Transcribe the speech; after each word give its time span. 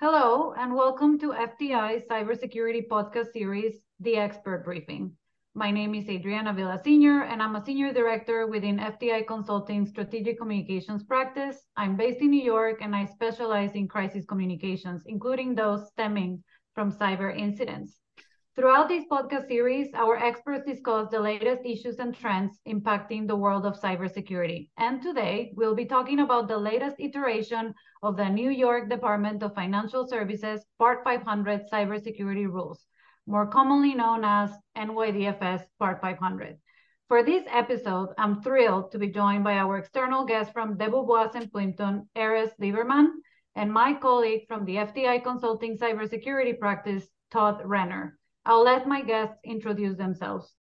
Hello, 0.00 0.54
and 0.56 0.74
welcome 0.74 1.18
to 1.18 1.32
FTI's 1.32 2.04
cybersecurity 2.10 2.88
podcast 2.88 3.32
series, 3.32 3.80
The 4.00 4.16
Expert 4.16 4.64
Briefing. 4.64 5.12
My 5.54 5.70
name 5.70 5.94
is 5.94 6.08
Adriana 6.08 6.54
Villasenor, 6.54 7.30
and 7.30 7.42
I'm 7.42 7.56
a 7.56 7.64
senior 7.64 7.92
director 7.92 8.46
within 8.46 8.78
FTI 8.78 9.26
Consulting 9.26 9.84
Strategic 9.84 10.38
Communications 10.38 11.02
Practice. 11.02 11.66
I'm 11.76 11.96
based 11.96 12.20
in 12.20 12.30
New 12.30 12.42
York, 12.42 12.78
and 12.80 12.96
I 12.96 13.04
specialize 13.04 13.72
in 13.72 13.88
crisis 13.88 14.24
communications, 14.24 15.02
including 15.04 15.54
those 15.54 15.88
stemming 15.88 16.42
from 16.74 16.92
cyber 16.92 17.36
incidents. 17.36 18.01
Throughout 18.54 18.90
this 18.90 19.06
podcast 19.10 19.48
series, 19.48 19.88
our 19.94 20.18
experts 20.18 20.66
discuss 20.66 21.08
the 21.08 21.18
latest 21.18 21.62
issues 21.64 21.98
and 21.98 22.14
trends 22.14 22.60
impacting 22.68 23.26
the 23.26 23.34
world 23.34 23.64
of 23.64 23.80
cybersecurity. 23.80 24.68
And 24.76 25.00
today, 25.00 25.54
we'll 25.56 25.74
be 25.74 25.86
talking 25.86 26.20
about 26.20 26.48
the 26.48 26.58
latest 26.58 26.96
iteration 26.98 27.72
of 28.02 28.18
the 28.18 28.28
New 28.28 28.50
York 28.50 28.90
Department 28.90 29.42
of 29.42 29.54
Financial 29.54 30.06
Services 30.06 30.66
Part 30.78 31.02
500 31.02 31.62
cybersecurity 31.72 32.46
rules, 32.46 32.84
more 33.26 33.46
commonly 33.46 33.94
known 33.94 34.22
as 34.22 34.50
NYDFS 34.76 35.64
Part 35.78 36.02
500. 36.02 36.58
For 37.08 37.22
this 37.22 37.44
episode, 37.48 38.10
I'm 38.18 38.42
thrilled 38.42 38.92
to 38.92 38.98
be 38.98 39.08
joined 39.08 39.44
by 39.44 39.54
our 39.54 39.78
external 39.78 40.26
guest 40.26 40.52
from 40.52 40.76
Debevoise 40.76 41.34
and 41.34 41.50
Plimpton, 41.50 42.06
Erez 42.14 42.50
Liebermann, 42.60 43.12
and 43.54 43.72
my 43.72 43.94
colleague 43.94 44.42
from 44.46 44.66
the 44.66 44.76
FTI 44.76 45.24
Consulting 45.24 45.78
Cybersecurity 45.78 46.58
Practice, 46.58 47.08
Todd 47.30 47.62
Renner. 47.64 48.18
I'll 48.44 48.62
let 48.62 48.86
my 48.86 49.02
guests 49.02 49.38
introduce 49.44 49.96
themselves. 49.96 50.54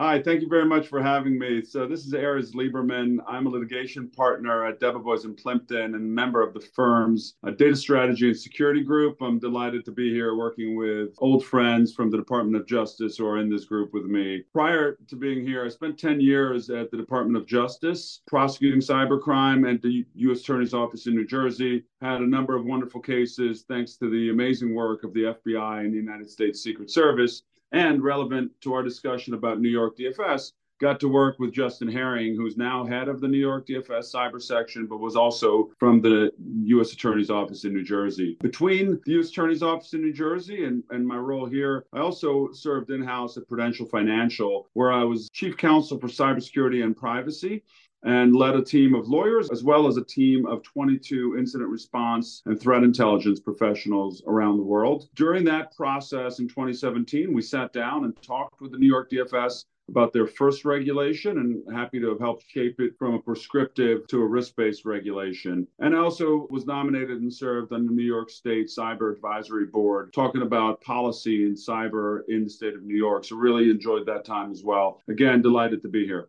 Hi, 0.00 0.22
thank 0.22 0.42
you 0.42 0.48
very 0.48 0.64
much 0.64 0.86
for 0.86 1.02
having 1.02 1.36
me. 1.40 1.60
So 1.60 1.84
this 1.88 2.06
is 2.06 2.12
Erez 2.12 2.54
Liebermann. 2.54 3.16
I'm 3.26 3.48
a 3.48 3.50
litigation 3.50 4.08
partner 4.08 4.64
at 4.64 4.78
Debevoise 4.78 5.24
and 5.24 5.36
Plimpton 5.36 5.96
and 5.96 6.14
member 6.14 6.40
of 6.40 6.54
the 6.54 6.60
firm's 6.60 7.34
uh, 7.44 7.50
data 7.50 7.74
strategy 7.74 8.28
and 8.28 8.38
security 8.38 8.84
group. 8.84 9.20
I'm 9.20 9.40
delighted 9.40 9.84
to 9.86 9.90
be 9.90 10.12
here 10.12 10.36
working 10.36 10.76
with 10.76 11.16
old 11.18 11.44
friends 11.44 11.92
from 11.92 12.12
the 12.12 12.16
Department 12.16 12.54
of 12.54 12.68
Justice 12.68 13.16
who 13.16 13.26
are 13.26 13.38
in 13.38 13.50
this 13.50 13.64
group 13.64 13.92
with 13.92 14.04
me. 14.04 14.44
Prior 14.52 14.96
to 15.08 15.16
being 15.16 15.44
here, 15.44 15.64
I 15.64 15.68
spent 15.68 15.98
10 15.98 16.20
years 16.20 16.70
at 16.70 16.92
the 16.92 16.96
Department 16.96 17.36
of 17.36 17.48
Justice 17.48 18.20
prosecuting 18.28 18.80
cybercrime 18.80 19.68
and 19.68 19.82
the 19.82 20.06
U.S. 20.14 20.42
Attorney's 20.42 20.74
Office 20.74 21.08
in 21.08 21.16
New 21.16 21.26
Jersey. 21.26 21.82
Had 22.00 22.20
a 22.20 22.24
number 22.28 22.54
of 22.54 22.64
wonderful 22.64 23.00
cases 23.00 23.64
thanks 23.66 23.96
to 23.96 24.08
the 24.08 24.30
amazing 24.30 24.76
work 24.76 25.02
of 25.02 25.12
the 25.12 25.34
FBI 25.44 25.80
and 25.80 25.92
the 25.92 25.98
United 25.98 26.30
States 26.30 26.62
Secret 26.62 26.88
Service 26.88 27.42
and 27.72 28.02
relevant 28.02 28.52
to 28.62 28.74
our 28.74 28.82
discussion 28.82 29.34
about 29.34 29.60
New 29.60 29.68
York 29.68 29.96
DFS, 29.96 30.52
got 30.80 31.00
to 31.00 31.08
work 31.08 31.38
with 31.38 31.52
Justin 31.52 31.88
Herring, 31.88 32.36
who's 32.36 32.56
now 32.56 32.84
head 32.84 33.08
of 33.08 33.20
the 33.20 33.28
New 33.28 33.38
York 33.38 33.66
DFS 33.66 34.14
cyber 34.14 34.40
section, 34.40 34.86
but 34.86 34.98
was 34.98 35.16
also 35.16 35.70
from 35.78 36.00
the 36.00 36.30
U.S. 36.64 36.92
Attorney's 36.92 37.30
Office 37.30 37.64
in 37.64 37.74
New 37.74 37.84
Jersey. 37.84 38.36
Between 38.40 39.00
the 39.04 39.12
U.S. 39.12 39.30
Attorney's 39.30 39.62
Office 39.62 39.92
in 39.94 40.02
New 40.02 40.12
Jersey 40.12 40.64
and, 40.64 40.82
and 40.90 41.06
my 41.06 41.16
role 41.16 41.46
here, 41.46 41.86
I 41.92 41.98
also 41.98 42.50
served 42.52 42.90
in 42.90 43.02
house 43.02 43.36
at 43.36 43.48
Prudential 43.48 43.86
Financial, 43.86 44.68
where 44.74 44.92
I 44.92 45.02
was 45.02 45.28
chief 45.32 45.56
counsel 45.56 45.98
for 45.98 46.08
cybersecurity 46.08 46.84
and 46.84 46.96
privacy 46.96 47.64
and 48.04 48.34
led 48.34 48.54
a 48.54 48.62
team 48.62 48.94
of 48.94 49.08
lawyers 49.08 49.50
as 49.50 49.64
well 49.64 49.86
as 49.86 49.96
a 49.96 50.04
team 50.04 50.46
of 50.46 50.62
22 50.62 51.36
incident 51.38 51.70
response 51.70 52.42
and 52.46 52.60
threat 52.60 52.82
intelligence 52.82 53.40
professionals 53.40 54.22
around 54.26 54.56
the 54.56 54.62
world. 54.62 55.08
During 55.14 55.44
that 55.44 55.74
process 55.76 56.38
in 56.38 56.48
2017, 56.48 57.32
we 57.32 57.42
sat 57.42 57.72
down 57.72 58.04
and 58.04 58.20
talked 58.22 58.60
with 58.60 58.72
the 58.72 58.78
New 58.78 58.86
York 58.86 59.10
DFS 59.10 59.64
about 59.88 60.12
their 60.12 60.26
first 60.26 60.64
regulation 60.64 61.38
and 61.38 61.74
happy 61.74 61.98
to 61.98 62.10
have 62.10 62.20
helped 62.20 62.44
shape 62.48 62.80
it 62.80 62.96
from 62.98 63.14
a 63.14 63.18
prescriptive 63.18 64.06
to 64.06 64.20
a 64.20 64.26
risk-based 64.26 64.84
regulation. 64.84 65.66
And 65.78 65.94
I 65.94 65.98
also 65.98 66.46
was 66.50 66.66
nominated 66.66 67.22
and 67.22 67.32
served 67.32 67.72
on 67.72 67.86
the 67.86 67.92
New 67.92 68.04
York 68.04 68.30
State 68.30 68.68
Cyber 68.68 69.12
Advisory 69.12 69.66
Board 69.66 70.12
talking 70.12 70.42
about 70.42 70.80
policy 70.82 71.44
in 71.44 71.54
cyber 71.54 72.20
in 72.28 72.44
the 72.44 72.50
state 72.50 72.74
of 72.74 72.82
New 72.82 72.96
York. 72.96 73.24
So 73.24 73.36
really 73.36 73.70
enjoyed 73.70 74.06
that 74.06 74.24
time 74.24 74.50
as 74.50 74.62
well. 74.62 75.00
Again, 75.08 75.42
delighted 75.42 75.82
to 75.82 75.88
be 75.88 76.04
here. 76.04 76.28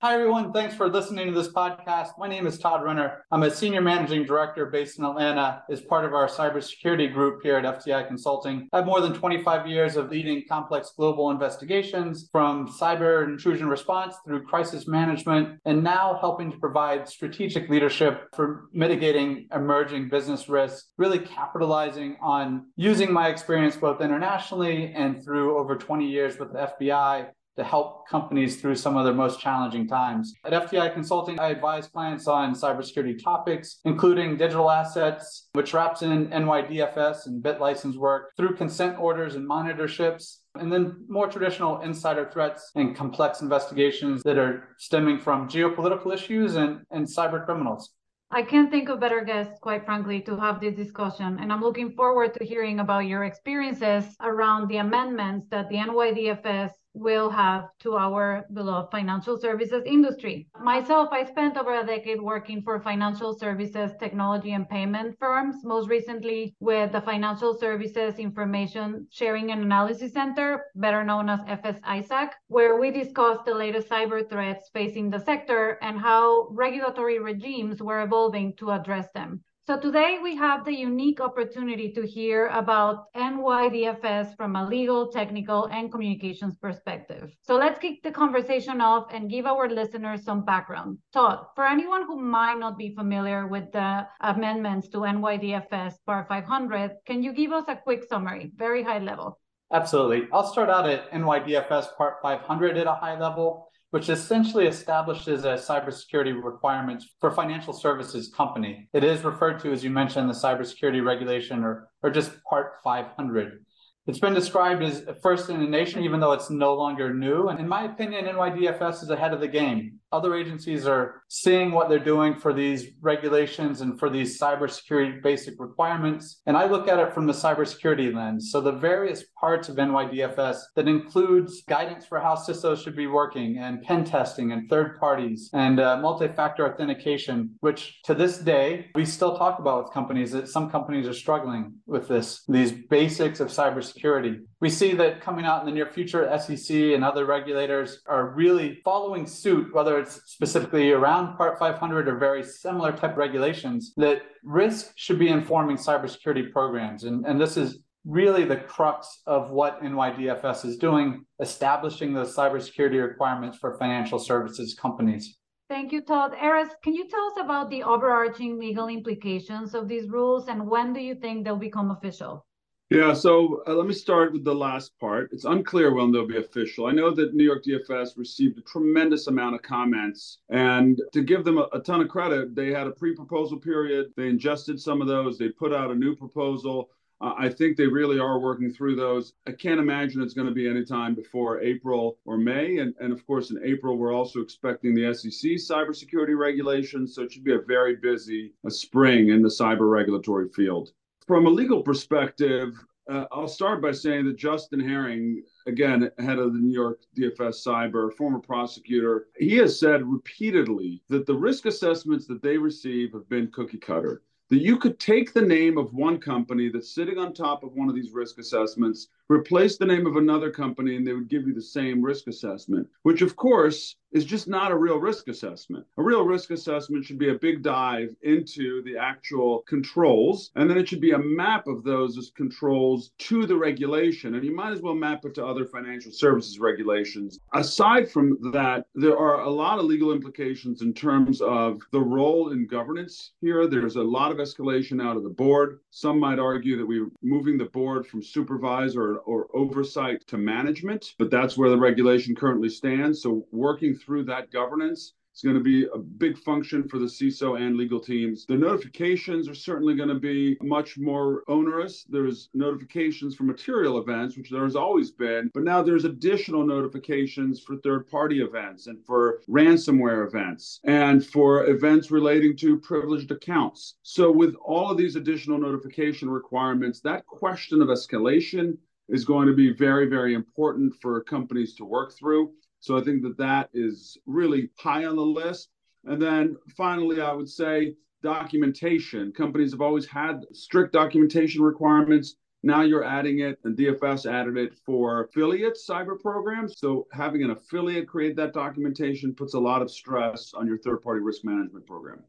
Hi, 0.00 0.14
everyone. 0.14 0.52
Thanks 0.52 0.76
for 0.76 0.88
listening 0.88 1.26
to 1.26 1.32
this 1.32 1.52
podcast. 1.52 2.10
My 2.18 2.28
name 2.28 2.46
is 2.46 2.56
Todd 2.56 2.84
Renner. 2.84 3.24
I'm 3.32 3.42
a 3.42 3.50
senior 3.50 3.80
managing 3.80 4.26
director 4.26 4.66
based 4.66 5.00
in 5.00 5.04
Atlanta 5.04 5.64
as 5.68 5.80
part 5.80 6.04
of 6.04 6.14
our 6.14 6.28
cybersecurity 6.28 7.12
group 7.12 7.42
here 7.42 7.56
at 7.56 7.64
FTI 7.64 8.06
Consulting. 8.06 8.68
I 8.72 8.76
have 8.76 8.86
more 8.86 9.00
than 9.00 9.12
25 9.12 9.66
years 9.66 9.96
of 9.96 10.08
leading 10.08 10.44
complex 10.48 10.92
global 10.96 11.32
investigations 11.32 12.28
from 12.30 12.68
cyber 12.68 13.24
intrusion 13.24 13.66
response 13.66 14.14
through 14.24 14.44
crisis 14.44 14.86
management, 14.86 15.58
and 15.64 15.82
now 15.82 16.16
helping 16.20 16.52
to 16.52 16.58
provide 16.58 17.08
strategic 17.08 17.68
leadership 17.68 18.28
for 18.36 18.68
mitigating 18.72 19.48
emerging 19.52 20.10
business 20.10 20.48
risks, 20.48 20.92
really 20.96 21.18
capitalizing 21.18 22.16
on 22.22 22.66
using 22.76 23.12
my 23.12 23.26
experience 23.26 23.74
both 23.74 24.00
internationally 24.00 24.92
and 24.94 25.24
through 25.24 25.58
over 25.58 25.74
20 25.74 26.06
years 26.06 26.38
with 26.38 26.52
the 26.52 26.72
FBI 26.80 27.30
to 27.58 27.64
help 27.64 28.08
companies 28.08 28.60
through 28.60 28.76
some 28.76 28.96
of 28.96 29.04
their 29.04 29.12
most 29.12 29.40
challenging 29.40 29.86
times. 29.86 30.32
At 30.44 30.52
FTI 30.52 30.94
Consulting, 30.94 31.40
I 31.40 31.48
advise 31.48 31.88
clients 31.88 32.28
on 32.28 32.54
cybersecurity 32.54 33.22
topics, 33.22 33.80
including 33.84 34.36
digital 34.36 34.70
assets, 34.70 35.48
which 35.52 35.74
wraps 35.74 36.02
in 36.02 36.28
NYDFS 36.28 37.26
and 37.26 37.42
BitLicense 37.42 37.96
work 37.96 38.30
through 38.36 38.54
consent 38.54 38.96
orders 38.98 39.34
and 39.34 39.48
monitorships, 39.48 40.38
and 40.54 40.72
then 40.72 41.04
more 41.08 41.26
traditional 41.26 41.80
insider 41.80 42.30
threats 42.32 42.70
and 42.76 42.94
complex 42.94 43.42
investigations 43.42 44.22
that 44.22 44.38
are 44.38 44.68
stemming 44.78 45.18
from 45.18 45.48
geopolitical 45.48 46.14
issues 46.14 46.54
and, 46.54 46.82
and 46.92 47.06
cyber 47.06 47.44
criminals. 47.44 47.90
I 48.30 48.42
can't 48.42 48.70
think 48.70 48.90
of 48.90 49.00
better 49.00 49.22
guests, 49.24 49.58
quite 49.58 49.86
frankly, 49.86 50.20
to 50.22 50.36
have 50.36 50.60
this 50.60 50.74
discussion. 50.74 51.38
And 51.40 51.50
I'm 51.50 51.62
looking 51.62 51.92
forward 51.92 52.34
to 52.34 52.44
hearing 52.44 52.78
about 52.78 53.06
your 53.06 53.24
experiences 53.24 54.04
around 54.20 54.68
the 54.68 54.76
amendments 54.76 55.46
that 55.50 55.70
the 55.70 55.76
NYDFS 55.76 56.72
will 56.98 57.30
have 57.30 57.68
to 57.80 57.96
our 57.96 58.44
beloved 58.52 58.90
financial 58.90 59.36
services 59.38 59.82
industry. 59.86 60.48
Myself, 60.62 61.08
I 61.12 61.24
spent 61.24 61.56
over 61.56 61.74
a 61.74 61.86
decade 61.86 62.20
working 62.20 62.62
for 62.62 62.80
financial 62.80 63.34
services, 63.34 63.92
technology, 63.98 64.52
and 64.52 64.68
payment 64.68 65.16
firms, 65.18 65.64
most 65.64 65.88
recently 65.88 66.54
with 66.60 66.92
the 66.92 67.00
Financial 67.00 67.54
Services 67.54 68.18
Information 68.18 69.06
Sharing 69.10 69.52
and 69.52 69.62
Analysis 69.62 70.12
Center, 70.12 70.66
better 70.74 71.04
known 71.04 71.28
as 71.28 71.40
FS-ISAC, 71.46 72.30
where 72.48 72.78
we 72.78 72.90
discussed 72.90 73.44
the 73.44 73.54
latest 73.54 73.88
cyber 73.88 74.28
threats 74.28 74.70
facing 74.72 75.10
the 75.10 75.20
sector 75.20 75.78
and 75.82 75.98
how 75.98 76.48
regulatory 76.50 77.18
regimes 77.18 77.82
were 77.82 78.02
evolving 78.02 78.54
to 78.56 78.70
address 78.70 79.08
them. 79.14 79.42
So 79.68 79.78
today 79.78 80.16
we 80.22 80.34
have 80.36 80.64
the 80.64 80.72
unique 80.72 81.20
opportunity 81.20 81.92
to 81.92 82.06
hear 82.06 82.46
about 82.46 83.12
NYDFS 83.14 84.34
from 84.34 84.56
a 84.56 84.66
legal, 84.66 85.08
technical, 85.08 85.66
and 85.66 85.92
communications 85.92 86.56
perspective. 86.56 87.36
So 87.42 87.56
let's 87.56 87.78
kick 87.78 88.02
the 88.02 88.10
conversation 88.10 88.80
off 88.80 89.08
and 89.12 89.28
give 89.28 89.44
our 89.44 89.68
listeners 89.68 90.24
some 90.24 90.42
background. 90.42 90.96
Todd, 91.12 91.44
for 91.54 91.66
anyone 91.66 92.06
who 92.06 92.18
might 92.18 92.58
not 92.58 92.78
be 92.78 92.94
familiar 92.94 93.46
with 93.46 93.70
the 93.72 94.06
amendments 94.22 94.88
to 94.88 95.00
NYDFS 95.00 95.96
Part 96.06 96.28
500, 96.28 96.92
can 97.04 97.22
you 97.22 97.34
give 97.34 97.52
us 97.52 97.64
a 97.68 97.76
quick 97.76 98.04
summary, 98.08 98.50
very 98.56 98.82
high 98.82 99.00
level? 99.00 99.38
Absolutely. 99.70 100.28
I'll 100.32 100.50
start 100.50 100.70
out 100.70 100.88
at 100.88 101.12
NYDFS 101.12 101.94
Part 101.98 102.22
500 102.22 102.78
at 102.78 102.86
a 102.86 102.94
high 102.94 103.20
level 103.20 103.68
which 103.90 104.08
essentially 104.08 104.66
establishes 104.66 105.44
a 105.44 105.54
cybersecurity 105.54 106.42
requirements 106.42 107.08
for 107.20 107.30
financial 107.30 107.72
services 107.72 108.32
company. 108.34 108.88
It 108.92 109.02
is 109.02 109.24
referred 109.24 109.60
to, 109.60 109.72
as 109.72 109.82
you 109.82 109.90
mentioned, 109.90 110.28
the 110.28 110.34
cybersecurity 110.34 111.04
regulation 111.04 111.64
or, 111.64 111.88
or 112.02 112.10
just 112.10 112.32
Part 112.44 112.74
500. 112.84 113.64
It's 114.06 114.20
been 114.20 114.34
described 114.34 114.82
as 114.82 115.04
first 115.22 115.50
in 115.50 115.60
the 115.60 115.66
nation, 115.66 116.02
even 116.02 116.18
though 116.18 116.32
it's 116.32 116.48
no 116.48 116.74
longer 116.74 117.12
new. 117.12 117.48
And 117.48 117.60
in 117.60 117.68
my 117.68 117.84
opinion, 117.84 118.24
NYDFS 118.24 119.02
is 119.02 119.10
ahead 119.10 119.34
of 119.34 119.40
the 119.40 119.48
game. 119.48 120.00
Other 120.10 120.34
agencies 120.34 120.86
are 120.86 121.22
seeing 121.28 121.70
what 121.70 121.90
they're 121.90 121.98
doing 121.98 122.34
for 122.34 122.54
these 122.54 122.86
regulations 123.02 123.82
and 123.82 123.98
for 123.98 124.08
these 124.08 124.40
cybersecurity 124.40 125.22
basic 125.22 125.60
requirements. 125.60 126.40
And 126.46 126.56
I 126.56 126.64
look 126.66 126.88
at 126.88 126.98
it 126.98 127.12
from 127.12 127.26
the 127.26 127.34
cybersecurity 127.34 128.14
lens. 128.14 128.50
So 128.50 128.62
the 128.62 128.72
various 128.72 129.24
parts 129.38 129.68
of 129.68 129.76
NYDFS 129.76 130.58
that 130.76 130.88
includes 130.88 131.62
guidance 131.68 132.06
for 132.06 132.20
how 132.20 132.36
CISOs 132.36 132.82
should 132.82 132.96
be 132.96 133.06
working 133.06 133.58
and 133.58 133.82
pen 133.82 134.04
testing 134.04 134.52
and 134.52 134.68
third 134.70 134.98
parties 134.98 135.50
and 135.52 135.78
uh, 135.78 135.98
multi-factor 135.98 136.66
authentication, 136.66 137.50
which 137.60 138.00
to 138.04 138.14
this 138.14 138.38
day, 138.38 138.86
we 138.94 139.04
still 139.04 139.36
talk 139.36 139.58
about 139.58 139.84
with 139.84 139.92
companies 139.92 140.32
that 140.32 140.48
some 140.48 140.70
companies 140.70 141.06
are 141.06 141.12
struggling 141.12 141.74
with 141.86 142.08
this, 142.08 142.44
these 142.48 142.72
basics 142.72 143.40
of 143.40 143.48
cybersecurity. 143.48 144.40
We 144.60 144.70
see 144.70 144.94
that 144.94 145.20
coming 145.20 145.44
out 145.44 145.60
in 145.60 145.66
the 145.66 145.72
near 145.72 145.86
future, 145.86 146.26
SEC 146.38 146.76
and 146.76 147.04
other 147.04 147.26
regulators 147.26 148.00
are 148.06 148.30
really 148.30 148.80
following 148.84 149.26
suit, 149.26 149.74
whether 149.74 149.97
it's 149.98 150.20
specifically 150.26 150.92
around 150.92 151.36
Part 151.36 151.58
500 151.58 152.08
or 152.08 152.16
very 152.16 152.42
similar 152.42 152.92
type 152.92 153.16
regulations, 153.16 153.92
that 153.96 154.22
risk 154.42 154.92
should 154.96 155.18
be 155.18 155.28
informing 155.28 155.76
cybersecurity 155.76 156.52
programs. 156.52 157.04
And, 157.04 157.26
and 157.26 157.40
this 157.40 157.56
is 157.56 157.80
really 158.04 158.44
the 158.44 158.56
crux 158.56 159.22
of 159.26 159.50
what 159.50 159.82
NYDFS 159.82 160.64
is 160.64 160.78
doing, 160.78 161.24
establishing 161.40 162.14
those 162.14 162.34
cybersecurity 162.34 163.06
requirements 163.06 163.58
for 163.58 163.76
financial 163.78 164.18
services 164.18 164.74
companies. 164.74 165.36
Thank 165.68 165.92
you, 165.92 166.00
Todd. 166.00 166.32
Erez, 166.32 166.70
can 166.82 166.94
you 166.94 167.06
tell 167.08 167.26
us 167.26 167.34
about 167.38 167.68
the 167.68 167.82
overarching 167.82 168.58
legal 168.58 168.88
implications 168.88 169.74
of 169.74 169.86
these 169.86 170.08
rules 170.08 170.48
and 170.48 170.66
when 170.66 170.94
do 170.94 171.00
you 171.00 171.14
think 171.14 171.44
they'll 171.44 171.56
become 171.56 171.90
official? 171.90 172.46
Yeah, 172.90 173.12
so 173.12 173.62
uh, 173.66 173.74
let 173.74 173.86
me 173.86 173.92
start 173.92 174.32
with 174.32 174.44
the 174.44 174.54
last 174.54 174.98
part. 174.98 175.28
It's 175.30 175.44
unclear 175.44 175.92
when 175.92 176.10
they'll 176.10 176.26
be 176.26 176.38
official. 176.38 176.86
I 176.86 176.92
know 176.92 177.10
that 177.10 177.34
New 177.34 177.44
York 177.44 177.62
DFS 177.62 178.16
received 178.16 178.56
a 178.56 178.62
tremendous 178.62 179.26
amount 179.26 179.56
of 179.56 179.62
comments, 179.62 180.38
and 180.48 180.98
to 181.12 181.20
give 181.20 181.44
them 181.44 181.58
a, 181.58 181.68
a 181.74 181.80
ton 181.80 182.00
of 182.00 182.08
credit, 182.08 182.54
they 182.54 182.72
had 182.72 182.86
a 182.86 182.92
pre 182.92 183.14
proposal 183.14 183.58
period. 183.58 184.14
They 184.16 184.28
ingested 184.28 184.80
some 184.80 185.02
of 185.02 185.06
those, 185.06 185.36
they 185.36 185.50
put 185.50 185.74
out 185.74 185.90
a 185.90 185.94
new 185.94 186.16
proposal. 186.16 186.88
Uh, 187.20 187.34
I 187.36 187.50
think 187.50 187.76
they 187.76 187.86
really 187.86 188.18
are 188.18 188.38
working 188.38 188.72
through 188.72 188.96
those. 188.96 189.34
I 189.46 189.52
can't 189.52 189.80
imagine 189.80 190.22
it's 190.22 190.34
going 190.34 190.48
to 190.48 190.54
be 190.54 190.68
any 190.68 190.84
time 190.84 191.14
before 191.14 191.60
April 191.60 192.16
or 192.24 192.38
May. 192.38 192.78
And, 192.78 192.94
and 193.00 193.12
of 193.12 193.26
course, 193.26 193.50
in 193.50 193.60
April, 193.64 193.98
we're 193.98 194.14
also 194.14 194.40
expecting 194.40 194.94
the 194.94 195.12
SEC 195.12 195.50
cybersecurity 195.58 196.38
regulations. 196.38 197.14
So 197.14 197.22
it 197.22 197.32
should 197.32 197.44
be 197.44 197.54
a 197.54 197.60
very 197.60 197.96
busy 197.96 198.54
a 198.64 198.70
spring 198.70 199.28
in 199.30 199.42
the 199.42 199.48
cyber 199.48 199.90
regulatory 199.90 200.48
field. 200.48 200.92
From 201.28 201.44
a 201.44 201.50
legal 201.50 201.82
perspective, 201.82 202.82
uh, 203.06 203.26
I'll 203.30 203.48
start 203.48 203.82
by 203.82 203.92
saying 203.92 204.24
that 204.24 204.38
Justin 204.38 204.80
Herring, 204.80 205.42
again, 205.66 206.10
head 206.18 206.38
of 206.38 206.54
the 206.54 206.58
New 206.58 206.72
York 206.72 207.02
DFS 207.18 207.62
Cyber, 207.66 208.10
former 208.14 208.38
prosecutor, 208.38 209.28
he 209.36 209.56
has 209.56 209.78
said 209.78 210.10
repeatedly 210.10 211.02
that 211.10 211.26
the 211.26 211.34
risk 211.34 211.66
assessments 211.66 212.26
that 212.28 212.40
they 212.40 212.56
receive 212.56 213.12
have 213.12 213.28
been 213.28 213.50
cookie 213.52 213.76
cutter. 213.76 214.22
That 214.48 214.62
you 214.62 214.78
could 214.78 214.98
take 214.98 215.34
the 215.34 215.42
name 215.42 215.76
of 215.76 215.92
one 215.92 216.16
company 216.16 216.70
that's 216.70 216.94
sitting 216.94 217.18
on 217.18 217.34
top 217.34 217.62
of 217.62 217.74
one 217.74 217.90
of 217.90 217.94
these 217.94 218.12
risk 218.12 218.38
assessments 218.38 219.08
replace 219.28 219.76
the 219.76 219.86
name 219.86 220.06
of 220.06 220.16
another 220.16 220.50
company 220.50 220.96
and 220.96 221.06
they 221.06 221.12
would 221.12 221.28
give 221.28 221.46
you 221.46 221.54
the 221.54 221.62
same 221.62 222.02
risk 222.02 222.26
assessment, 222.26 222.88
which 223.02 223.22
of 223.22 223.36
course 223.36 223.96
is 224.12 224.24
just 224.24 224.48
not 224.48 224.70
a 224.70 224.76
real 224.76 224.98
risk 224.98 225.28
assessment. 225.28 225.84
A 225.98 226.02
real 226.02 226.24
risk 226.24 226.50
assessment 226.50 227.04
should 227.04 227.18
be 227.18 227.28
a 227.28 227.34
big 227.34 227.62
dive 227.62 228.14
into 228.22 228.82
the 228.84 228.96
actual 228.96 229.64
controls, 229.68 230.50
and 230.56 230.68
then 230.68 230.78
it 230.78 230.88
should 230.88 231.00
be 231.00 231.10
a 231.10 231.18
map 231.18 231.66
of 231.66 231.84
those 231.84 232.16
as 232.16 232.30
controls 232.30 233.10
to 233.18 233.46
the 233.46 233.56
regulation. 233.56 234.34
And 234.34 234.44
you 234.44 234.54
might 234.54 234.72
as 234.72 234.80
well 234.80 234.94
map 234.94 235.24
it 235.24 235.34
to 235.34 235.44
other 235.44 235.66
financial 235.66 236.10
services 236.10 236.58
regulations. 236.58 237.38
Aside 237.52 238.10
from 238.10 238.38
that, 238.52 238.86
there 238.94 239.18
are 239.18 239.42
a 239.42 239.50
lot 239.50 239.78
of 239.78 239.84
legal 239.84 240.12
implications 240.12 240.80
in 240.80 240.94
terms 240.94 241.40
of 241.40 241.82
the 241.92 242.00
role 242.00 242.52
in 242.52 242.66
governance 242.66 243.32
here. 243.40 243.66
There's 243.66 243.96
a 243.96 244.02
lot 244.02 244.32
of 244.32 244.38
escalation 244.38 245.02
out 245.02 245.16
of 245.16 245.22
the 245.22 245.28
board. 245.28 245.80
Some 245.90 246.18
might 246.18 246.38
argue 246.38 246.78
that 246.78 246.86
we're 246.86 247.10
moving 247.22 247.58
the 247.58 247.66
board 247.66 248.06
from 248.06 248.22
supervisor 248.22 249.17
or 249.24 249.48
oversight 249.54 250.26
to 250.28 250.38
management, 250.38 251.14
but 251.18 251.30
that's 251.30 251.56
where 251.56 251.70
the 251.70 251.78
regulation 251.78 252.34
currently 252.34 252.68
stands. 252.68 253.22
So 253.22 253.46
working 253.52 253.94
through 253.94 254.24
that 254.24 254.50
governance 254.50 255.14
is 255.38 255.42
going 255.42 255.56
to 255.56 255.62
be 255.62 255.86
a 255.94 255.98
big 255.98 256.36
function 256.36 256.88
for 256.88 256.98
the 256.98 257.06
CISO 257.06 257.60
and 257.60 257.76
legal 257.76 258.00
teams. 258.00 258.44
The 258.46 258.56
notifications 258.56 259.48
are 259.48 259.54
certainly 259.54 259.94
going 259.94 260.08
to 260.08 260.16
be 260.16 260.56
much 260.62 260.98
more 260.98 261.44
onerous. 261.46 262.04
There's 262.08 262.48
notifications 262.54 263.36
for 263.36 263.44
material 263.44 263.98
events, 263.98 264.36
which 264.36 264.50
there 264.50 264.64
has 264.64 264.74
always 264.74 265.12
been, 265.12 265.50
but 265.54 265.62
now 265.62 265.80
there's 265.80 266.04
additional 266.04 266.66
notifications 266.66 267.60
for 267.60 267.76
third 267.76 268.08
party 268.08 268.40
events 268.40 268.88
and 268.88 269.04
for 269.06 269.40
ransomware 269.48 270.26
events 270.26 270.80
and 270.84 271.24
for 271.24 271.66
events 271.66 272.10
relating 272.10 272.56
to 272.56 272.78
privileged 272.80 273.30
accounts. 273.30 273.94
So, 274.02 274.32
with 274.32 274.56
all 274.56 274.90
of 274.90 274.98
these 274.98 275.14
additional 275.14 275.58
notification 275.58 276.28
requirements, 276.28 277.00
that 277.00 277.26
question 277.26 277.80
of 277.80 277.88
escalation 277.88 278.76
is 279.08 279.24
going 279.24 279.46
to 279.46 279.54
be 279.54 279.72
very, 279.72 280.06
very 280.06 280.34
important 280.34 280.94
for 281.00 281.22
companies 281.22 281.74
to 281.76 281.84
work 281.84 282.12
through. 282.18 282.52
So 282.80 282.96
I 282.96 283.02
think 283.02 283.22
that 283.22 283.38
that 283.38 283.70
is 283.72 284.16
really 284.26 284.70
high 284.78 285.04
on 285.04 285.16
the 285.16 285.22
list. 285.22 285.70
And 286.04 286.20
then 286.20 286.56
finally, 286.76 287.20
I 287.20 287.32
would 287.32 287.48
say 287.48 287.94
documentation. 288.22 289.32
Companies 289.32 289.72
have 289.72 289.80
always 289.80 290.06
had 290.06 290.44
strict 290.52 290.92
documentation 290.92 291.62
requirements. 291.62 292.36
Now 292.62 292.82
you're 292.82 293.04
adding 293.04 293.40
it, 293.40 293.58
and 293.64 293.76
DFS 293.76 294.30
added 294.30 294.56
it 294.56 294.74
for 294.84 295.24
affiliate 295.24 295.78
cyber 295.88 296.18
programs. 296.18 296.78
So 296.78 297.06
having 297.12 297.42
an 297.44 297.50
affiliate 297.50 298.08
create 298.08 298.36
that 298.36 298.52
documentation 298.52 299.34
puts 299.34 299.54
a 299.54 299.60
lot 299.60 299.80
of 299.80 299.90
stress 299.90 300.52
on 300.54 300.66
your 300.66 300.78
third 300.78 301.02
party 301.02 301.20
risk 301.20 301.44
management 301.44 301.86
program. 301.86 302.22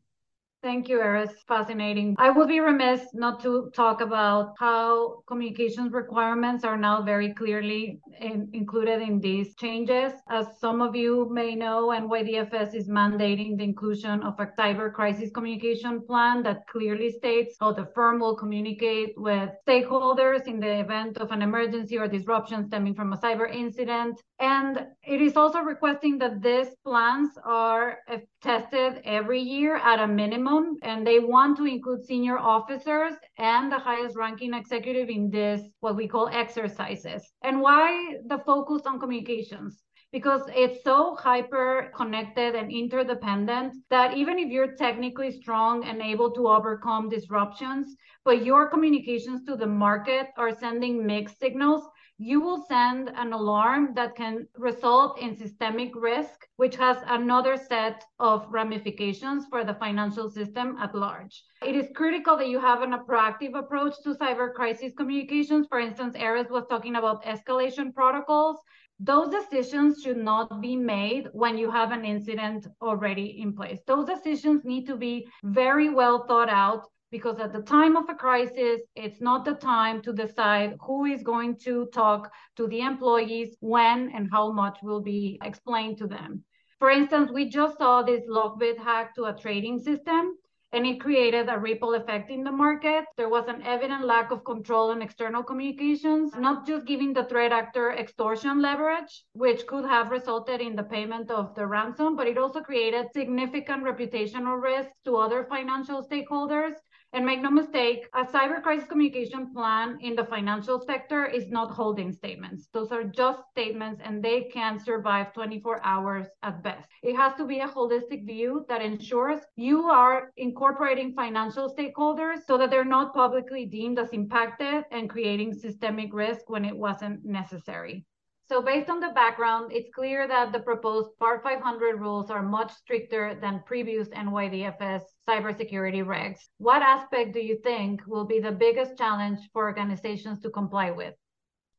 Thank 0.61 0.89
you, 0.89 0.97
Erez. 1.00 1.31
Fascinating. 1.47 2.15
I 2.19 2.31
would 2.31 2.50
be 2.50 2.59
remiss 2.59 3.13
not 3.13 3.39
to 3.44 3.71
talk 3.73 4.01
about 4.01 4.56
how 4.59 5.23
communications 5.25 5.94
requirements 5.94 6.65
are 6.65 6.75
now 6.75 7.01
very 7.01 7.33
clearly 7.33 8.01
in, 8.19 8.50
included 8.51 9.01
in 9.01 9.21
these 9.21 9.56
changes. 9.56 10.11
As 10.29 10.47
some 10.59 10.81
of 10.81 10.97
you 10.97 11.29
may 11.31 11.56
know, 11.56 11.88
NYDFS 11.95 12.75
is 12.75 12.89
mandating 12.89 13.57
the 13.57 13.63
inclusion 13.63 14.21
of 14.21 14.38
a 14.38 14.47
cyber 14.47 14.91
crisis 14.91 15.31
communication 15.31 16.01
plan 16.06 16.44
that 16.44 16.67
clearly 16.67 17.09
states 17.09 17.56
how 17.61 17.71
the 17.71 17.88
firm 17.95 18.19
will 18.19 18.35
communicate 18.35 19.13
with 19.15 19.51
stakeholders 19.65 20.45
in 20.45 20.59
the 20.59 20.79
event 20.81 21.19
of 21.19 21.31
an 21.31 21.41
emergency 21.41 21.97
or 21.97 22.09
disruption 22.09 22.67
stemming 22.67 22.95
from 22.95 23.13
a 23.13 23.17
cyber 23.17 23.50
incident. 23.50 24.21
And 24.39 24.88
it 25.03 25.21
is 25.21 25.38
also 25.38 25.59
requesting 25.59 26.17
that 26.17 26.41
these 26.41 26.75
plans 26.83 27.29
are 27.45 28.00
tested 28.41 29.01
every 29.06 29.39
year 29.41 29.77
at 29.77 30.00
a 30.00 30.07
minimum, 30.07 30.48
and 30.83 31.05
they 31.05 31.19
want 31.19 31.57
to 31.57 31.65
include 31.65 32.03
senior 32.05 32.37
officers 32.37 33.13
and 33.37 33.71
the 33.71 33.79
highest 33.79 34.15
ranking 34.15 34.53
executive 34.53 35.09
in 35.09 35.29
this, 35.29 35.61
what 35.79 35.95
we 35.95 36.07
call 36.07 36.27
exercises. 36.29 37.31
And 37.43 37.61
why 37.61 38.17
the 38.27 38.39
focus 38.39 38.85
on 38.85 38.99
communications? 38.99 39.83
because 40.11 40.41
it's 40.55 40.83
so 40.83 41.15
hyper 41.15 41.91
connected 41.95 42.55
and 42.55 42.71
interdependent 42.71 43.75
that 43.89 44.17
even 44.17 44.39
if 44.39 44.49
you're 44.49 44.75
technically 44.75 45.31
strong 45.31 45.83
and 45.85 46.01
able 46.01 46.31
to 46.31 46.47
overcome 46.47 47.09
disruptions, 47.09 47.95
but 48.25 48.43
your 48.43 48.67
communications 48.69 49.43
to 49.45 49.55
the 49.55 49.67
market 49.67 50.27
are 50.35 50.55
sending 50.55 51.05
mixed 51.05 51.39
signals, 51.39 51.83
you 52.21 52.42
will 52.42 52.66
send 52.68 53.10
an 53.16 53.31
alarm 53.31 53.94
that 53.95 54.13
can 54.13 54.45
result 54.57 55.18
in 55.19 55.38
systemic 55.38 55.95
risk, 55.95 56.45
which 56.57 56.75
has 56.75 56.98
another 57.07 57.56
set 57.56 58.04
of 58.19 58.45
ramifications 58.50 59.45
for 59.50 59.63
the 59.63 59.74
financial 59.75 60.30
system 60.30 60.75
at 60.81 60.94
large. 60.94 61.42
It 61.66 61.77
is 61.77 61.88
critical 61.95 62.36
that 62.36 62.50
you 62.50 62.60
have 62.60 62.81
an, 62.81 62.92
proactive 63.07 63.57
approach 63.57 63.95
to 64.04 64.16
cyber 64.16 64.54
crisis 64.54 64.92
communications. 64.98 65.66
For 65.69 65.80
instance, 65.80 66.18
Erez 66.18 66.51
was 66.51 66.66
talking 66.69 66.98
about 66.98 67.24
escalation 67.24 67.94
protocols. 67.94 68.57
Those 69.00 69.30
decisions 69.30 70.01
should 70.04 70.18
not 70.18 70.60
be 70.60 70.75
made 70.75 71.30
when 71.31 71.57
you 71.57 71.71
have 71.71 71.92
an 71.92 72.04
incident 72.04 72.68
already 72.81 73.39
in 73.42 73.56
place. 73.56 73.80
Those 73.88 74.07
decisions 74.07 74.66
need 74.66 74.86
to 74.88 74.98
be 74.98 75.25
very 75.44 75.88
well 75.88 76.25
thought 76.27 76.50
out 76.50 76.83
because 77.11 77.39
at 77.39 77.53
the 77.53 77.61
time 77.61 77.95
of 77.95 78.09
a 78.09 78.16
crisis, 78.16 78.81
it's 78.95 79.21
not 79.21 79.45
the 79.45 79.56
time 79.56 80.01
to 80.04 80.13
decide 80.13 80.78
who 80.81 81.06
is 81.06 81.23
going 81.23 81.57
to 81.57 81.87
talk 81.87 82.31
to 82.56 82.68
the 82.68 82.81
employees, 82.81 83.57
when 83.59 84.11
and 84.11 84.30
how 84.31 84.51
much 84.51 84.78
will 84.83 85.01
be 85.01 85.39
explained 85.44 85.97
to 85.97 86.07
them. 86.07 86.44
For 86.80 86.89
instance, 86.89 87.31
we 87.33 87.49
just 87.49 87.78
saw 87.78 88.04
this 88.04 88.25
LockBit 88.28 88.78
hack 88.78 89.16
to 89.16 89.25
a 89.25 89.35
trading 89.35 89.80
system 89.80 90.37
and 90.71 90.85
it 90.85 91.01
created 91.01 91.49
a 91.49 91.57
ripple 91.57 91.95
effect 91.95 92.30
in 92.30 92.44
the 92.44 92.51
market. 92.51 93.04
There 93.18 93.28
was 93.28 93.47
an 93.47 93.63
evident 93.63 94.06
lack 94.06 94.31
of 94.31 94.45
control 94.45 94.92
on 94.92 95.01
external 95.01 95.42
communications, 95.42 96.35
not 96.35 96.68
just 96.68 96.85
giving 96.85 97.11
the 97.11 97.23
threat 97.25 97.51
actor 97.51 97.92
extortion 97.92 98.61
leverage, 98.61 99.25
which 99.33 99.66
could 99.66 99.85
have 99.85 100.11
resulted 100.11 100.61
in 100.61 100.75
the 100.75 100.83
payment 100.83 101.31
of 101.31 101.56
the 101.56 101.66
ransom, 101.66 102.16
but 102.16 102.28
it 102.28 102.37
also 102.37 102.61
created 102.61 103.11
significant 103.11 103.83
reputational 103.83 104.61
risks 104.61 104.94
to 105.06 105.18
other 105.18 105.44
financial 105.45 106.04
stakeholders 106.04 106.75
and 107.11 107.25
make 107.25 107.42
no 107.42 107.49
mistake, 107.49 108.07
a 108.13 108.23
cyber 108.23 108.61
crisis 108.61 108.87
communication 108.87 109.51
plan 109.51 109.97
in 110.01 110.16
the 110.16 110.25
financial 110.25 110.80
sector 110.80 111.25
is 111.25 111.49
not 111.49 111.71
holding 111.71 112.11
statements. 112.11 112.68
Those 112.71 112.92
are 112.92 113.04
just 113.04 113.42
statements 113.49 113.99
and 114.04 114.23
they 114.23 114.44
can 114.54 114.80
survive 114.80 115.33
24 115.33 115.83
hours 115.83 116.28
at 116.44 116.61
best. 116.61 116.87
It 117.01 117.16
has 117.16 117.33
to 117.37 117.45
be 117.45 117.61
a 117.61 117.68
holistic 117.68 118.28
view 118.28 118.66
that 118.69 118.83
ensures 118.83 119.39
you 119.56 119.85
are 119.85 120.31
incorporating 120.37 121.13
financial 121.13 121.73
stakeholders 121.73 122.45
so 122.45 122.57
that 122.59 122.69
they're 122.69 122.85
not 122.85 123.16
publicly 123.16 123.66
deemed 123.66 123.97
as 123.97 124.09
impacted 124.09 124.85
and 124.92 125.09
creating 125.09 125.54
systemic 125.54 126.13
risk 126.13 126.47
when 126.47 126.63
it 126.63 126.78
wasn't 126.78 127.25
necessary. 127.25 128.06
So 128.49 128.63
based 128.63 128.89
on 128.89 128.99
the 128.99 129.09
background, 129.09 129.71
it's 129.71 129.94
clear 129.94 130.28
that 130.28 130.51
the 130.51 130.59
proposed 130.59 131.16
Part 131.19 131.44
500 131.44 131.99
rules 131.99 132.31
are 132.31 132.42
much 132.42 132.71
stricter 132.71 133.35
than 133.39 133.61
previous 133.63 134.09
NYDFS 134.09 135.04
cybersecurity 135.30 136.04
regs. 136.04 136.40
What 136.57 136.81
aspect 136.81 137.33
do 137.33 137.40
you 137.40 137.57
think 137.64 138.02
will 138.07 138.26
be 138.26 138.40
the 138.40 138.52
biggest 138.52 138.98
challenge 138.98 139.40
for 139.54 139.64
organizations 139.64 140.40
to 140.40 140.50
comply 140.50 140.92
with? 140.92 141.14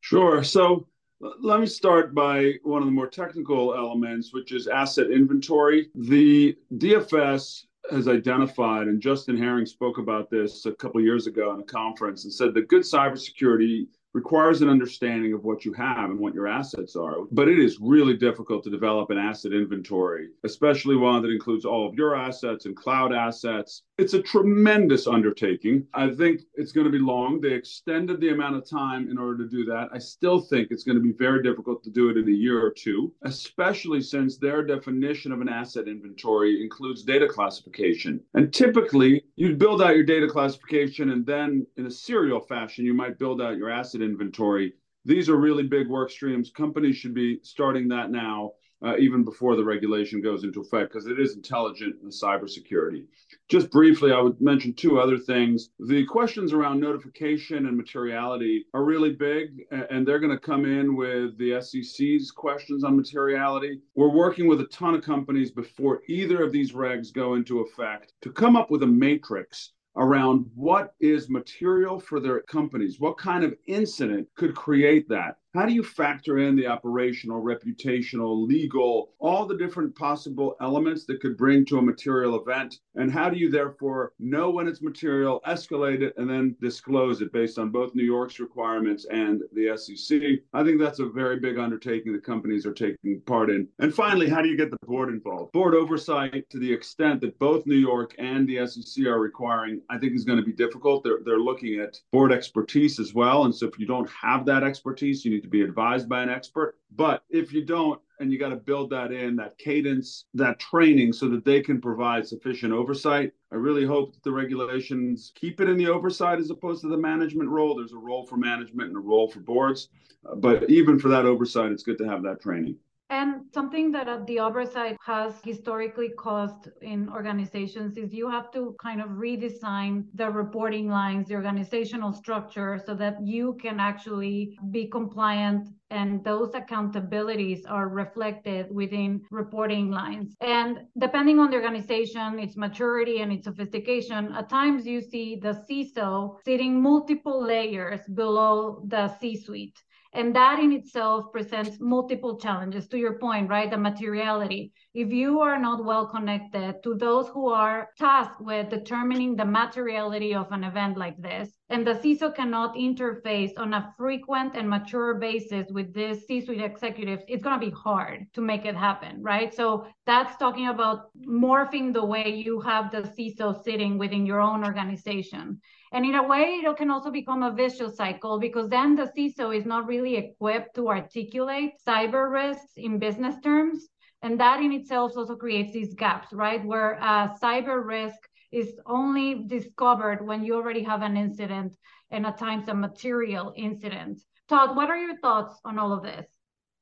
Sure. 0.00 0.44
So 0.44 0.86
let 1.20 1.60
me 1.60 1.66
start 1.66 2.14
by 2.14 2.54
one 2.62 2.80
of 2.80 2.86
the 2.86 2.92
more 2.92 3.08
technical 3.08 3.74
elements, 3.74 4.32
which 4.32 4.52
is 4.52 4.68
asset 4.68 5.10
inventory. 5.10 5.90
The 5.94 6.56
DFS 6.74 7.64
has 7.90 8.08
identified, 8.08 8.86
and 8.86 9.00
Justin 9.00 9.36
Herring 9.36 9.66
spoke 9.66 9.98
about 9.98 10.30
this 10.30 10.64
a 10.66 10.72
couple 10.72 11.00
years 11.00 11.26
ago 11.26 11.52
in 11.52 11.60
a 11.60 11.64
conference 11.64 12.24
and 12.24 12.32
said 12.32 12.54
that 12.54 12.68
good 12.68 12.82
cybersecurity 12.82 13.88
requires 14.12 14.62
an 14.62 14.68
understanding 14.68 15.32
of 15.32 15.44
what 15.44 15.64
you 15.64 15.72
have 15.72 16.10
and 16.10 16.18
what 16.18 16.34
your 16.34 16.46
assets 16.46 16.96
are. 16.96 17.16
But 17.30 17.48
it 17.48 17.58
is 17.58 17.78
really 17.80 18.16
difficult 18.16 18.64
to 18.64 18.70
develop 18.70 19.10
an 19.10 19.18
asset 19.18 19.52
inventory, 19.52 20.28
especially 20.44 20.96
one 20.96 21.22
that 21.22 21.30
includes 21.30 21.64
all 21.64 21.88
of 21.88 21.94
your 21.94 22.16
assets 22.16 22.66
and 22.66 22.76
cloud 22.76 23.12
assets. 23.12 23.82
It's 23.98 24.14
a 24.14 24.22
tremendous 24.22 25.06
undertaking. 25.06 25.86
I 25.94 26.10
think 26.10 26.40
it's 26.54 26.72
going 26.72 26.86
to 26.86 26.92
be 26.92 26.98
long. 26.98 27.40
They 27.40 27.52
extended 27.52 28.20
the 28.20 28.30
amount 28.30 28.56
of 28.56 28.68
time 28.68 29.10
in 29.10 29.18
order 29.18 29.44
to 29.44 29.48
do 29.48 29.64
that. 29.66 29.88
I 29.92 29.98
still 29.98 30.40
think 30.40 30.68
it's 30.70 30.84
going 30.84 30.96
to 30.96 31.02
be 31.02 31.12
very 31.12 31.42
difficult 31.42 31.84
to 31.84 31.90
do 31.90 32.08
it 32.08 32.16
in 32.16 32.26
a 32.26 32.32
year 32.32 32.64
or 32.64 32.70
two, 32.70 33.12
especially 33.22 34.00
since 34.00 34.38
their 34.38 34.62
definition 34.64 35.32
of 35.32 35.40
an 35.40 35.48
asset 35.48 35.86
inventory 35.86 36.62
includes 36.62 37.02
data 37.02 37.28
classification. 37.28 38.20
And 38.34 38.52
typically, 38.52 39.24
you'd 39.36 39.58
build 39.58 39.82
out 39.82 39.96
your 39.96 40.04
data 40.04 40.26
classification 40.26 41.10
and 41.10 41.26
then 41.26 41.66
in 41.76 41.86
a 41.86 41.90
serial 41.90 42.40
fashion, 42.40 42.84
you 42.84 42.94
might 42.94 43.18
build 43.18 43.40
out 43.40 43.56
your 43.56 43.70
asset 43.70 43.99
inventory. 44.02 44.74
These 45.04 45.28
are 45.28 45.36
really 45.36 45.62
big 45.62 45.88
work 45.88 46.10
streams. 46.10 46.50
Companies 46.50 46.96
should 46.96 47.14
be 47.14 47.40
starting 47.42 47.88
that 47.88 48.10
now, 48.10 48.52
uh, 48.82 48.96
even 48.98 49.24
before 49.24 49.56
the 49.56 49.64
regulation 49.64 50.20
goes 50.20 50.44
into 50.44 50.60
effect, 50.60 50.92
because 50.92 51.06
it 51.06 51.18
is 51.18 51.36
intelligent 51.36 51.96
in 52.02 52.10
cybersecurity. 52.10 53.06
Just 53.48 53.70
briefly, 53.70 54.12
I 54.12 54.20
would 54.20 54.40
mention 54.40 54.74
two 54.74 55.00
other 55.00 55.18
things. 55.18 55.70
The 55.78 56.04
questions 56.06 56.52
around 56.52 56.80
notification 56.80 57.66
and 57.66 57.76
materiality 57.76 58.66
are 58.74 58.84
really 58.84 59.12
big, 59.12 59.66
and 59.70 60.06
they're 60.06 60.18
going 60.18 60.36
to 60.36 60.38
come 60.38 60.64
in 60.66 60.96
with 60.96 61.38
the 61.38 61.60
SEC's 61.60 62.30
questions 62.30 62.84
on 62.84 62.96
materiality. 62.96 63.80
We're 63.94 64.14
working 64.14 64.48
with 64.48 64.60
a 64.60 64.66
ton 64.66 64.94
of 64.94 65.02
companies 65.02 65.50
before 65.50 66.02
either 66.08 66.42
of 66.42 66.52
these 66.52 66.72
regs 66.72 67.12
go 67.12 67.34
into 67.34 67.60
effect 67.60 68.12
to 68.20 68.32
come 68.32 68.54
up 68.54 68.70
with 68.70 68.82
a 68.82 68.86
matrix 68.86 69.72
around 69.96 70.46
what 70.54 70.94
is 71.00 71.28
material 71.28 71.98
for 71.98 72.20
their 72.20 72.40
companies, 72.42 73.00
what 73.00 73.18
kind 73.18 73.44
of 73.44 73.54
incident 73.66 74.28
could 74.36 74.54
create 74.54 75.08
that. 75.08 75.36
How 75.52 75.66
do 75.66 75.72
you 75.72 75.82
factor 75.82 76.38
in 76.38 76.54
the 76.54 76.68
operational, 76.68 77.42
reputational, 77.42 78.46
legal, 78.46 79.10
all 79.18 79.46
the 79.46 79.56
different 79.56 79.96
possible 79.96 80.54
elements 80.60 81.06
that 81.06 81.20
could 81.20 81.36
bring 81.36 81.64
to 81.66 81.78
a 81.78 81.82
material 81.82 82.40
event? 82.40 82.78
And 82.94 83.10
how 83.10 83.28
do 83.30 83.36
you 83.36 83.50
therefore 83.50 84.12
know 84.20 84.50
when 84.50 84.68
it's 84.68 84.80
material, 84.80 85.40
escalate 85.48 86.02
it, 86.02 86.14
and 86.16 86.30
then 86.30 86.54
disclose 86.60 87.20
it 87.20 87.32
based 87.32 87.58
on 87.58 87.70
both 87.70 87.96
New 87.96 88.04
York's 88.04 88.38
requirements 88.38 89.06
and 89.10 89.42
the 89.52 89.76
SEC? 89.76 90.20
I 90.52 90.62
think 90.62 90.78
that's 90.78 91.00
a 91.00 91.08
very 91.08 91.40
big 91.40 91.58
undertaking 91.58 92.12
that 92.12 92.22
companies 92.22 92.64
are 92.64 92.72
taking 92.72 93.20
part 93.26 93.50
in. 93.50 93.66
And 93.80 93.92
finally, 93.92 94.28
how 94.28 94.42
do 94.42 94.48
you 94.48 94.56
get 94.56 94.70
the 94.70 94.78
board 94.86 95.08
involved? 95.08 95.50
Board 95.50 95.74
oversight 95.74 96.48
to 96.50 96.60
the 96.60 96.72
extent 96.72 97.20
that 97.22 97.36
both 97.40 97.66
New 97.66 97.74
York 97.74 98.14
and 98.18 98.48
the 98.48 98.64
SEC 98.68 99.04
are 99.04 99.18
requiring, 99.18 99.80
I 99.90 99.98
think 99.98 100.14
is 100.14 100.24
going 100.24 100.38
to 100.38 100.44
be 100.44 100.52
difficult. 100.52 101.02
They're, 101.02 101.18
they're 101.24 101.40
looking 101.40 101.80
at 101.80 101.98
board 102.12 102.30
expertise 102.30 103.00
as 103.00 103.14
well. 103.14 103.46
And 103.46 103.54
so 103.54 103.66
if 103.66 103.80
you 103.80 103.86
don't 103.86 104.08
have 104.10 104.46
that 104.46 104.62
expertise, 104.62 105.24
you 105.24 105.32
need 105.32 105.39
need 105.40 105.44
to 105.44 105.48
be 105.48 105.62
advised 105.62 106.08
by 106.08 106.22
an 106.22 106.28
expert. 106.28 106.76
But 106.94 107.22
if 107.30 107.52
you 107.52 107.64
don't, 107.64 108.00
and 108.20 108.30
you 108.30 108.38
got 108.38 108.50
to 108.50 108.56
build 108.56 108.90
that 108.90 109.12
in, 109.12 109.36
that 109.36 109.56
cadence, 109.56 110.26
that 110.34 110.58
training, 110.58 111.12
so 111.14 111.28
that 111.30 111.44
they 111.44 111.62
can 111.62 111.80
provide 111.80 112.26
sufficient 112.26 112.72
oversight. 112.72 113.32
I 113.50 113.56
really 113.56 113.86
hope 113.86 114.12
that 114.12 114.22
the 114.22 114.32
regulations 114.32 115.32
keep 115.34 115.60
it 115.60 115.70
in 115.70 115.78
the 115.78 115.88
oversight 115.88 116.38
as 116.38 116.50
opposed 116.50 116.82
to 116.82 116.88
the 116.88 116.98
management 116.98 117.48
role. 117.48 117.74
There's 117.74 117.92
a 117.92 117.98
role 117.98 118.26
for 118.26 118.36
management 118.36 118.88
and 118.88 118.96
a 118.96 119.00
role 119.00 119.30
for 119.30 119.40
boards. 119.40 119.88
But 120.36 120.68
even 120.68 120.98
for 120.98 121.08
that 121.08 121.24
oversight, 121.24 121.72
it's 121.72 121.82
good 121.82 121.96
to 121.98 122.08
have 122.08 122.22
that 122.24 122.42
training. 122.42 122.76
And 123.10 123.42
something 123.52 123.90
that 123.90 124.08
uh, 124.08 124.20
the 124.28 124.38
oversight 124.38 124.96
has 125.04 125.34
historically 125.42 126.10
caused 126.10 126.68
in 126.80 127.08
organizations 127.08 127.96
is 127.96 128.14
you 128.14 128.30
have 128.30 128.52
to 128.52 128.76
kind 128.80 129.00
of 129.00 129.08
redesign 129.08 130.04
the 130.14 130.30
reporting 130.30 130.88
lines, 130.88 131.26
the 131.26 131.34
organizational 131.34 132.12
structure, 132.12 132.80
so 132.86 132.94
that 132.94 133.16
you 133.20 133.58
can 133.60 133.80
actually 133.80 134.56
be 134.70 134.86
compliant 134.86 135.68
and 135.90 136.22
those 136.22 136.50
accountabilities 136.52 137.62
are 137.68 137.88
reflected 137.88 138.72
within 138.72 139.20
reporting 139.32 139.90
lines. 139.90 140.36
And 140.40 140.82
depending 140.96 141.40
on 141.40 141.50
the 141.50 141.56
organization, 141.56 142.38
its 142.38 142.56
maturity 142.56 143.22
and 143.22 143.32
its 143.32 143.44
sophistication, 143.44 144.32
at 144.34 144.48
times 144.48 144.86
you 144.86 145.00
see 145.00 145.34
the 145.34 145.64
CISO 145.68 146.36
sitting 146.44 146.80
multiple 146.80 147.42
layers 147.42 148.00
below 148.14 148.82
the 148.86 149.08
C 149.18 149.36
suite. 149.36 149.82
And 150.12 150.34
that 150.34 150.58
in 150.58 150.72
itself 150.72 151.26
presents 151.30 151.78
multiple 151.78 152.36
challenges 152.36 152.88
to 152.88 152.98
your 152.98 153.18
point, 153.20 153.48
right? 153.48 153.70
The 153.70 153.78
materiality. 153.78 154.72
If 154.92 155.12
you 155.12 155.38
are 155.38 155.58
not 155.58 155.84
well 155.84 156.06
connected 156.06 156.82
to 156.82 156.96
those 156.96 157.28
who 157.28 157.48
are 157.48 157.90
tasked 157.96 158.40
with 158.40 158.70
determining 158.70 159.36
the 159.36 159.44
materiality 159.44 160.34
of 160.34 160.50
an 160.50 160.64
event 160.64 160.96
like 160.96 161.16
this, 161.18 161.50
and 161.68 161.86
the 161.86 161.94
CISO 161.94 162.34
cannot 162.34 162.74
interface 162.74 163.52
on 163.56 163.72
a 163.72 163.94
frequent 163.96 164.56
and 164.56 164.68
mature 164.68 165.14
basis 165.14 165.70
with 165.70 165.94
this 165.94 166.26
C-suite 166.26 166.60
executives, 166.60 167.22
it's 167.28 167.44
going 167.44 167.60
to 167.60 167.64
be 167.64 167.72
hard 167.72 168.26
to 168.32 168.40
make 168.40 168.64
it 168.64 168.74
happen, 168.74 169.22
right? 169.22 169.54
So 169.54 169.86
that's 170.06 170.36
talking 170.38 170.66
about 170.66 171.10
morphing 171.24 171.92
the 171.92 172.04
way 172.04 172.42
you 172.44 172.60
have 172.62 172.90
the 172.90 173.02
CISO 173.02 173.62
sitting 173.62 173.96
within 173.96 174.26
your 174.26 174.40
own 174.40 174.64
organization. 174.64 175.60
And 175.92 176.04
in 176.04 176.14
a 176.14 176.26
way, 176.26 176.60
it 176.62 176.76
can 176.76 176.90
also 176.90 177.10
become 177.10 177.42
a 177.42 177.50
vicious 177.50 177.96
cycle 177.96 178.38
because 178.38 178.68
then 178.68 178.94
the 178.94 179.10
CISO 179.16 179.56
is 179.56 179.66
not 179.66 179.88
really 179.88 180.16
equipped 180.16 180.76
to 180.76 180.88
articulate 180.88 181.72
cyber 181.86 182.30
risks 182.30 182.72
in 182.76 183.00
business 183.00 183.34
terms. 183.42 183.88
And 184.22 184.38
that 184.38 184.60
in 184.60 184.72
itself 184.72 185.16
also 185.16 185.34
creates 185.34 185.72
these 185.72 185.94
gaps, 185.94 186.32
right? 186.32 186.64
Where 186.64 186.92
a 186.92 187.34
cyber 187.42 187.84
risk 187.84 188.18
is 188.52 188.78
only 188.86 189.44
discovered 189.46 190.24
when 190.24 190.44
you 190.44 190.54
already 190.54 190.82
have 190.82 191.02
an 191.02 191.16
incident 191.16 191.76
and 192.10 192.26
at 192.26 192.38
times 192.38 192.68
a 192.68 192.74
material 192.74 193.52
incident. 193.56 194.20
Todd, 194.48 194.76
what 194.76 194.90
are 194.90 194.96
your 194.96 195.16
thoughts 195.18 195.60
on 195.64 195.78
all 195.78 195.92
of 195.92 196.02
this? 196.02 196.26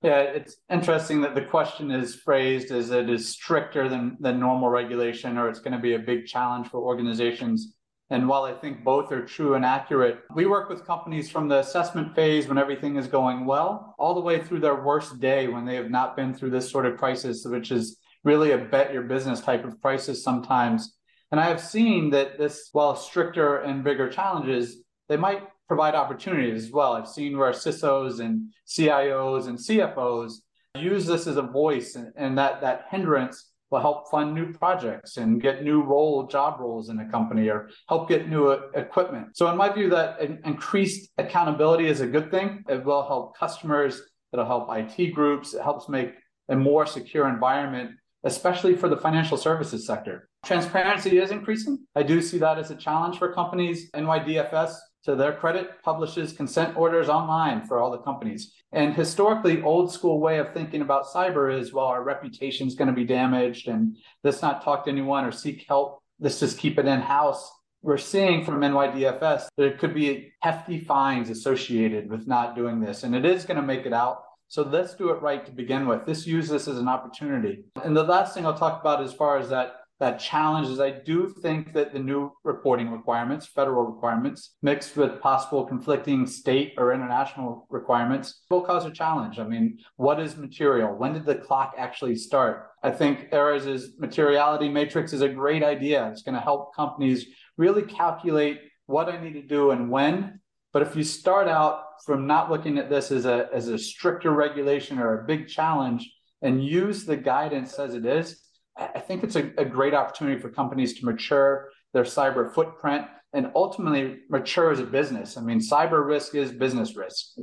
Yeah, 0.02 0.20
it's 0.20 0.56
interesting 0.70 1.20
that 1.22 1.34
the 1.34 1.42
question 1.42 1.90
is 1.90 2.14
phrased 2.14 2.70
as 2.70 2.90
it 2.90 3.10
is 3.10 3.30
stricter 3.30 3.88
than, 3.88 4.16
than 4.20 4.38
normal 4.38 4.68
regulation, 4.68 5.36
or 5.36 5.48
it's 5.48 5.58
going 5.58 5.72
to 5.72 5.78
be 5.78 5.94
a 5.94 5.98
big 5.98 6.26
challenge 6.26 6.68
for 6.68 6.80
organizations 6.80 7.74
and 8.10 8.26
while 8.26 8.44
I 8.44 8.54
think 8.54 8.82
both 8.82 9.12
are 9.12 9.24
true 9.24 9.54
and 9.54 9.64
accurate, 9.64 10.20
we 10.34 10.46
work 10.46 10.70
with 10.70 10.86
companies 10.86 11.30
from 11.30 11.48
the 11.48 11.58
assessment 11.58 12.14
phase 12.14 12.48
when 12.48 12.56
everything 12.56 12.96
is 12.96 13.06
going 13.06 13.44
well, 13.44 13.94
all 13.98 14.14
the 14.14 14.20
way 14.20 14.42
through 14.42 14.60
their 14.60 14.82
worst 14.82 15.20
day 15.20 15.46
when 15.46 15.66
they 15.66 15.74
have 15.74 15.90
not 15.90 16.16
been 16.16 16.32
through 16.32 16.50
this 16.50 16.70
sort 16.70 16.86
of 16.86 16.96
crisis, 16.96 17.44
which 17.44 17.70
is 17.70 17.98
really 18.24 18.52
a 18.52 18.58
bet 18.58 18.92
your 18.92 19.02
business 19.02 19.40
type 19.40 19.64
of 19.64 19.80
crisis 19.82 20.24
sometimes. 20.24 20.96
And 21.30 21.38
I 21.38 21.48
have 21.48 21.60
seen 21.60 22.10
that 22.10 22.38
this, 22.38 22.70
while 22.72 22.96
stricter 22.96 23.58
and 23.58 23.84
bigger 23.84 24.08
challenges, 24.08 24.78
they 25.08 25.18
might 25.18 25.42
provide 25.66 25.94
opportunities 25.94 26.64
as 26.64 26.70
well. 26.70 26.94
I've 26.94 27.08
seen 27.08 27.36
where 27.36 27.52
CISOs 27.52 28.20
and 28.20 28.50
CIOs 28.66 29.48
and 29.48 29.58
CFOs 29.58 30.32
use 30.76 31.06
this 31.06 31.26
as 31.26 31.36
a 31.36 31.42
voice 31.42 31.94
and, 31.94 32.12
and 32.16 32.38
that 32.38 32.62
that 32.62 32.86
hindrance 32.90 33.50
will 33.70 33.80
help 33.80 34.10
fund 34.10 34.34
new 34.34 34.52
projects 34.52 35.16
and 35.16 35.42
get 35.42 35.62
new 35.62 35.82
role 35.82 36.26
job 36.26 36.60
roles 36.60 36.88
in 36.88 36.98
a 37.00 37.10
company 37.10 37.48
or 37.48 37.68
help 37.88 38.08
get 38.08 38.28
new 38.28 38.50
equipment. 38.74 39.36
So 39.36 39.50
in 39.50 39.56
my 39.56 39.70
view, 39.70 39.90
that 39.90 40.20
increased 40.44 41.10
accountability 41.18 41.86
is 41.86 42.00
a 42.00 42.06
good 42.06 42.30
thing. 42.30 42.64
It 42.68 42.84
will 42.84 43.06
help 43.06 43.36
customers. 43.36 44.00
It'll 44.32 44.46
help 44.46 44.68
IT 44.70 45.12
groups. 45.14 45.54
It 45.54 45.62
helps 45.62 45.88
make 45.88 46.14
a 46.48 46.56
more 46.56 46.86
secure 46.86 47.28
environment, 47.28 47.90
especially 48.24 48.74
for 48.74 48.88
the 48.88 48.96
financial 48.96 49.36
services 49.36 49.86
sector. 49.86 50.28
Transparency 50.44 51.18
is 51.18 51.30
increasing. 51.30 51.78
I 51.94 52.02
do 52.04 52.22
see 52.22 52.38
that 52.38 52.58
as 52.58 52.70
a 52.70 52.76
challenge 52.76 53.18
for 53.18 53.32
companies. 53.32 53.90
NYDFS 53.90 54.74
to 55.04 55.14
their 55.14 55.32
credit, 55.32 55.82
publishes 55.82 56.32
consent 56.32 56.76
orders 56.76 57.08
online 57.08 57.64
for 57.66 57.80
all 57.80 57.90
the 57.90 57.98
companies. 57.98 58.52
And 58.72 58.94
historically, 58.94 59.62
old 59.62 59.92
school 59.92 60.20
way 60.20 60.38
of 60.38 60.52
thinking 60.52 60.82
about 60.82 61.06
cyber 61.06 61.56
is, 61.56 61.72
well, 61.72 61.86
our 61.86 62.02
reputation 62.02 62.66
is 62.66 62.74
going 62.74 62.88
to 62.88 62.94
be 62.94 63.04
damaged 63.04 63.68
and 63.68 63.96
let's 64.24 64.42
not 64.42 64.62
talk 64.62 64.84
to 64.84 64.90
anyone 64.90 65.24
or 65.24 65.32
seek 65.32 65.64
help. 65.68 66.02
Let's 66.20 66.40
just 66.40 66.58
keep 66.58 66.78
it 66.78 66.86
in 66.86 67.00
house. 67.00 67.50
We're 67.80 67.96
seeing 67.96 68.44
from 68.44 68.60
NYDFS 68.60 69.46
it 69.56 69.78
could 69.78 69.94
be 69.94 70.32
hefty 70.40 70.80
fines 70.80 71.30
associated 71.30 72.10
with 72.10 72.26
not 72.26 72.56
doing 72.56 72.80
this. 72.80 73.04
And 73.04 73.14
it 73.14 73.24
is 73.24 73.44
going 73.44 73.56
to 73.56 73.62
make 73.62 73.86
it 73.86 73.92
out. 73.92 74.24
So 74.48 74.62
let's 74.62 74.94
do 74.94 75.10
it 75.10 75.22
right 75.22 75.44
to 75.46 75.52
begin 75.52 75.86
with. 75.86 76.02
Let's 76.06 76.26
use 76.26 76.48
this 76.48 76.68
as 76.68 76.78
an 76.78 76.88
opportunity. 76.88 77.64
And 77.84 77.96
the 77.96 78.02
last 78.02 78.34
thing 78.34 78.46
I'll 78.46 78.56
talk 78.56 78.80
about 78.80 79.02
as 79.02 79.12
far 79.12 79.38
as 79.38 79.50
that 79.50 79.76
that 80.00 80.20
challenge 80.20 80.68
is 80.68 80.78
I 80.78 80.90
do 80.90 81.28
think 81.42 81.72
that 81.72 81.92
the 81.92 81.98
new 81.98 82.30
reporting 82.44 82.90
requirements, 82.90 83.46
federal 83.46 83.84
requirements, 83.84 84.54
mixed 84.62 84.96
with 84.96 85.20
possible 85.20 85.64
conflicting 85.64 86.26
state 86.26 86.74
or 86.78 86.92
international 86.92 87.66
requirements, 87.68 88.42
will 88.48 88.60
cause 88.60 88.84
a 88.84 88.92
challenge. 88.92 89.40
I 89.40 89.44
mean, 89.44 89.78
what 89.96 90.20
is 90.20 90.36
material? 90.36 90.94
When 90.94 91.14
did 91.14 91.26
the 91.26 91.34
clock 91.34 91.74
actually 91.76 92.14
start? 92.14 92.70
I 92.82 92.90
think 92.90 93.28
Erez's 93.32 93.98
materiality 93.98 94.68
matrix 94.68 95.12
is 95.12 95.22
a 95.22 95.28
great 95.28 95.64
idea. 95.64 96.08
It's 96.10 96.22
going 96.22 96.36
to 96.36 96.40
help 96.40 96.76
companies 96.76 97.26
really 97.56 97.82
calculate 97.82 98.60
what 98.86 99.08
I 99.08 99.20
need 99.20 99.34
to 99.34 99.42
do 99.42 99.72
and 99.72 99.90
when. 99.90 100.40
But 100.72 100.82
if 100.82 100.94
you 100.94 101.02
start 101.02 101.48
out 101.48 101.82
from 102.06 102.26
not 102.26 102.50
looking 102.50 102.78
at 102.78 102.88
this 102.88 103.10
as 103.10 103.26
a, 103.26 103.48
as 103.52 103.66
a 103.66 103.78
stricter 103.78 104.30
regulation 104.30 105.00
or 105.00 105.20
a 105.20 105.26
big 105.26 105.48
challenge 105.48 106.08
and 106.40 106.64
use 106.64 107.04
the 107.04 107.16
guidance 107.16 107.74
as 107.80 107.94
it 107.94 108.06
is, 108.06 108.40
I 108.78 109.00
think 109.00 109.24
it's 109.24 109.36
a, 109.36 109.50
a 109.58 109.64
great 109.64 109.94
opportunity 109.94 110.40
for 110.40 110.50
companies 110.50 110.98
to 111.00 111.04
mature 111.04 111.70
their 111.92 112.04
cyber 112.04 112.52
footprint 112.52 113.06
and 113.32 113.50
ultimately 113.54 114.18
mature 114.30 114.70
as 114.70 114.80
a 114.80 114.84
business. 114.84 115.36
I 115.36 115.42
mean, 115.42 115.58
cyber 115.58 116.06
risk 116.06 116.34
is 116.34 116.52
business 116.52 116.96
risk. 116.96 117.36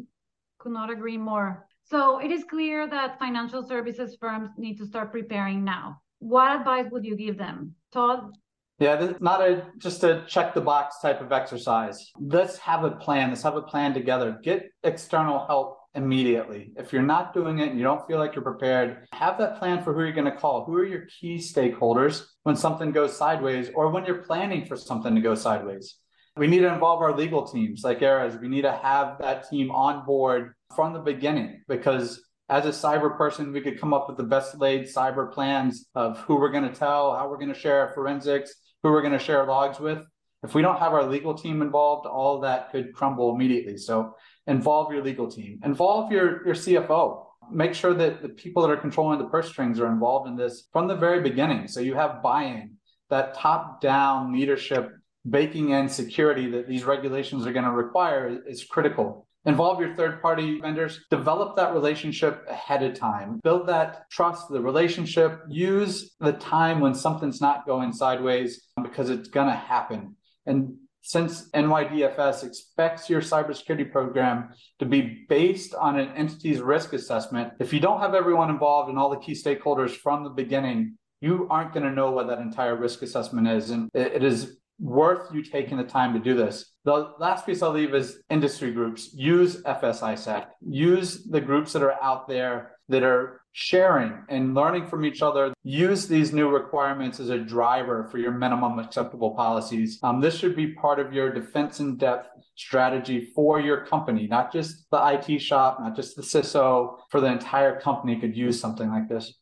Could 0.60 0.72
not 0.72 0.90
agree 0.90 1.18
more. 1.18 1.68
So 1.84 2.20
it 2.20 2.32
is 2.32 2.44
clear 2.50 2.88
that 2.90 3.20
financial 3.20 3.68
services 3.68 4.18
firms 4.20 4.50
need 4.58 4.78
to 4.78 4.86
start 4.86 5.12
preparing 5.12 5.64
now. 5.64 6.02
What 6.20 6.60
advice 6.60 6.88
would 6.92 7.06
you 7.06 7.16
give 7.16 7.38
them? 7.38 7.76
Todd? 7.92 8.32
Yeah, 8.80 8.96
this 8.96 9.12
is 9.12 9.22
not 9.22 9.42
a 9.42 9.68
just 9.78 10.04
a 10.04 10.26
check 10.28 10.54
the 10.54 10.62
box 10.62 10.98
type 11.02 11.22
of 11.22 11.32
exercise. 11.32 12.12
Let's 12.20 12.58
have 12.58 12.84
a 12.84 12.92
plan. 12.92 13.30
Let's 13.30 13.44
have 13.44 13.56
a 13.56 13.62
plan 13.62 13.94
together. 13.94 14.40
Get 14.44 14.70
external 14.84 15.46
help 15.46 15.78
immediately. 15.96 16.72
If 16.76 16.92
you're 16.92 17.02
not 17.02 17.34
doing 17.34 17.60
it 17.60 17.70
and 17.70 17.78
you 17.78 17.84
don't 17.84 18.06
feel 18.08 18.20
like 18.20 18.36
you're 18.36 18.44
prepared, 18.44 19.08
have 19.14 19.38
that 19.38 19.60
plan 19.60 19.84
for 19.84 19.94
who 19.94 20.02
you're 20.02 20.12
going 20.12 20.32
to 20.32 20.38
call. 20.38 20.66
Who 20.66 20.76
are 20.76 20.86
your 20.86 21.08
key 21.20 21.38
stakeholders 21.38 22.26
when 22.44 22.56
something 22.56 22.92
goes 22.92 23.18
sideways 23.18 23.70
or 23.74 23.90
when 23.90 24.06
you're 24.06 24.24
planning 24.24 24.66
for 24.66 24.76
something 24.76 25.16
to 25.16 25.22
go 25.22 25.36
sideways? 25.36 25.98
We 26.38 26.48
need 26.48 26.60
to 26.60 26.74
involve 26.74 27.02
our 27.02 27.16
legal 27.16 27.48
teams 27.48 27.84
like 27.84 28.00
Erez. 28.00 28.40
We 28.40 28.50
need 28.50 28.64
to 28.64 28.72
have 28.74 29.20
that 29.20 29.50
team 29.50 29.72
on 29.72 30.06
board 30.06 30.54
from 30.76 30.94
the 30.94 31.00
beginning 31.00 31.62
because 31.68 32.22
as 32.50 32.66
a 32.66 32.70
cyber 32.70 33.18
person, 33.18 33.54
we 33.54 33.62
could 33.62 33.80
come 33.80 33.94
up 33.94 34.08
with 34.08 34.18
the 34.18 34.24
best 34.24 34.60
laid 34.60 34.84
cyber 34.84 35.32
plans 35.32 35.88
of 35.96 36.20
who 36.20 36.36
we're 36.36 36.52
going 36.52 36.70
to 36.70 36.76
tell, 36.76 37.16
how 37.16 37.30
we're 37.30 37.38
going 37.38 37.54
to 37.54 37.60
share 37.60 37.92
forensics, 37.96 38.54
who 38.84 38.92
we're 38.92 39.02
going 39.02 39.14
to 39.14 39.20
share 39.20 39.46
logs 39.46 39.80
with. 39.80 40.00
If 40.44 40.54
we 40.54 40.62
don't 40.62 40.78
have 40.78 40.94
our 40.94 41.06
legal 41.06 41.34
team 41.34 41.64
involved, 41.64 42.06
all 42.06 42.42
that 42.42 42.72
could 42.72 42.94
crumble 42.94 43.34
immediately. 43.34 43.78
So 43.78 44.16
involve 44.48 44.92
your 44.94 45.04
legal 45.04 45.30
team, 45.30 45.60
involve 45.64 46.12
your, 46.12 46.46
your 46.46 46.56
CFO. 46.56 47.26
Make 47.52 47.74
sure 47.74 47.94
that 47.94 48.22
the 48.22 48.30
people 48.30 48.64
that 48.64 48.72
are 48.72 48.78
controlling 48.78 49.20
the 49.20 49.26
purse 49.26 49.50
strings 49.50 49.80
are 49.80 49.92
involved 49.92 50.28
in 50.28 50.36
this 50.36 50.68
from 50.72 50.88
the 50.88 50.96
very 50.96 51.22
beginning. 51.22 51.68
So 51.68 51.80
you 51.80 51.94
have 51.96 52.24
buy-in, 52.24 52.76
that 53.10 53.36
top-down 53.36 54.34
leadership 54.34 54.92
baking 55.30 55.70
in 55.70 55.90
security 55.90 56.50
that 56.52 56.68
these 56.68 56.84
regulations 56.84 57.46
are 57.46 57.54
going 57.54 57.66
to 57.66 57.72
require 57.72 58.42
is 58.48 58.64
critical. 58.64 59.28
Involve 59.46 59.80
your 59.80 59.94
third 59.94 60.24
party 60.24 60.60
vendors, 60.60 61.02
develop 61.12 61.56
that 61.56 61.74
relationship 61.74 62.44
ahead 62.50 62.82
of 62.82 62.96
time, 62.96 63.40
build 63.44 63.68
that 63.68 64.10
trust, 64.10 64.50
the 64.50 64.60
relationship, 64.60 65.40
use 65.48 66.16
the 66.20 66.34
time 66.34 66.80
when 66.80 66.96
something's 66.96 67.42
not 67.42 67.68
going 67.68 67.94
sideways 67.94 68.68
because 68.82 69.12
it's 69.12 69.30
going 69.30 69.48
to 69.48 69.56
happen. 69.56 70.16
And 70.48 70.76
since 71.06 71.52
NYDFS 71.52 72.44
expects 72.44 73.12
your 73.12 73.22
cybersecurity 73.22 73.92
program 73.92 74.50
to 74.80 74.88
be 74.88 75.24
based 75.30 75.76
on 75.76 76.00
an 76.00 76.10
entity's 76.16 76.62
risk 76.62 76.94
assessment, 76.94 77.54
if 77.60 77.72
you 77.72 77.80
don't 77.80 78.00
have 78.00 78.16
everyone 78.16 78.50
involved 78.50 78.90
and 78.90 78.98
all 78.98 79.12
the 79.12 79.20
key 79.20 79.34
stakeholders 79.34 79.92
from 79.92 80.24
the 80.24 80.32
beginning, 80.32 80.98
you 81.22 81.48
aren't 81.52 81.74
going 81.74 81.86
to 81.86 81.92
know 81.92 82.10
what 82.10 82.26
that 82.26 82.40
entire 82.40 82.76
risk 82.76 83.04
assessment 83.04 83.48
is. 83.48 83.70
And 83.70 83.88
it 83.94 84.24
is 84.24 84.58
worth 84.80 85.32
you 85.32 85.44
taking 85.44 85.78
the 85.78 85.84
time 85.84 86.12
to 86.14 86.20
do 86.20 86.34
this. 86.34 86.74
The 86.86 87.14
last 87.20 87.46
piece 87.46 87.62
I'll 87.62 87.70
leave 87.70 87.94
is 87.94 88.24
industry 88.32 88.72
groups. 88.72 89.14
Use 89.14 89.62
FS-ISAC. 89.64 90.48
Use 90.68 91.24
the 91.24 91.40
groups 91.40 91.72
that 91.74 91.84
are 91.84 92.02
out 92.02 92.28
there 92.28 92.75
that 92.90 93.04
are 93.04 93.42
sharing 93.54 94.14
and 94.30 94.54
learning 94.54 94.86
from 94.86 95.06
each 95.06 95.22
other. 95.22 95.54
Use 95.64 96.08
these 96.08 96.34
new 96.34 96.50
requirements 96.50 97.20
as 97.20 97.30
a 97.30 97.38
driver 97.38 98.08
for 98.12 98.18
your 98.18 98.32
minimum 98.32 98.80
acceptable 98.80 99.32
policies. 99.32 99.98
Um, 100.04 100.20
this 100.20 100.38
should 100.38 100.56
be 100.56 100.74
part 100.74 101.00
of 101.00 101.14
your 101.14 101.32
defense 101.32 101.80
in 101.80 101.98
depth 101.98 102.28
strategy 102.56 103.32
for 103.34 103.60
your 103.60 103.86
company, 103.86 104.28
not 104.28 104.52
just 104.52 104.90
the 104.92 105.02
IT 105.28 105.40
shop, 105.40 105.80
not 105.80 105.96
just 105.96 106.16
the 106.16 106.22
CISO, 106.22 106.98
for 107.10 107.22
the 107.22 107.28
entire 107.28 107.80
company 107.80 108.20
could 108.20 108.36
use 108.36 108.60
something 108.60 108.90
like 108.90 109.08
this. 109.08 109.34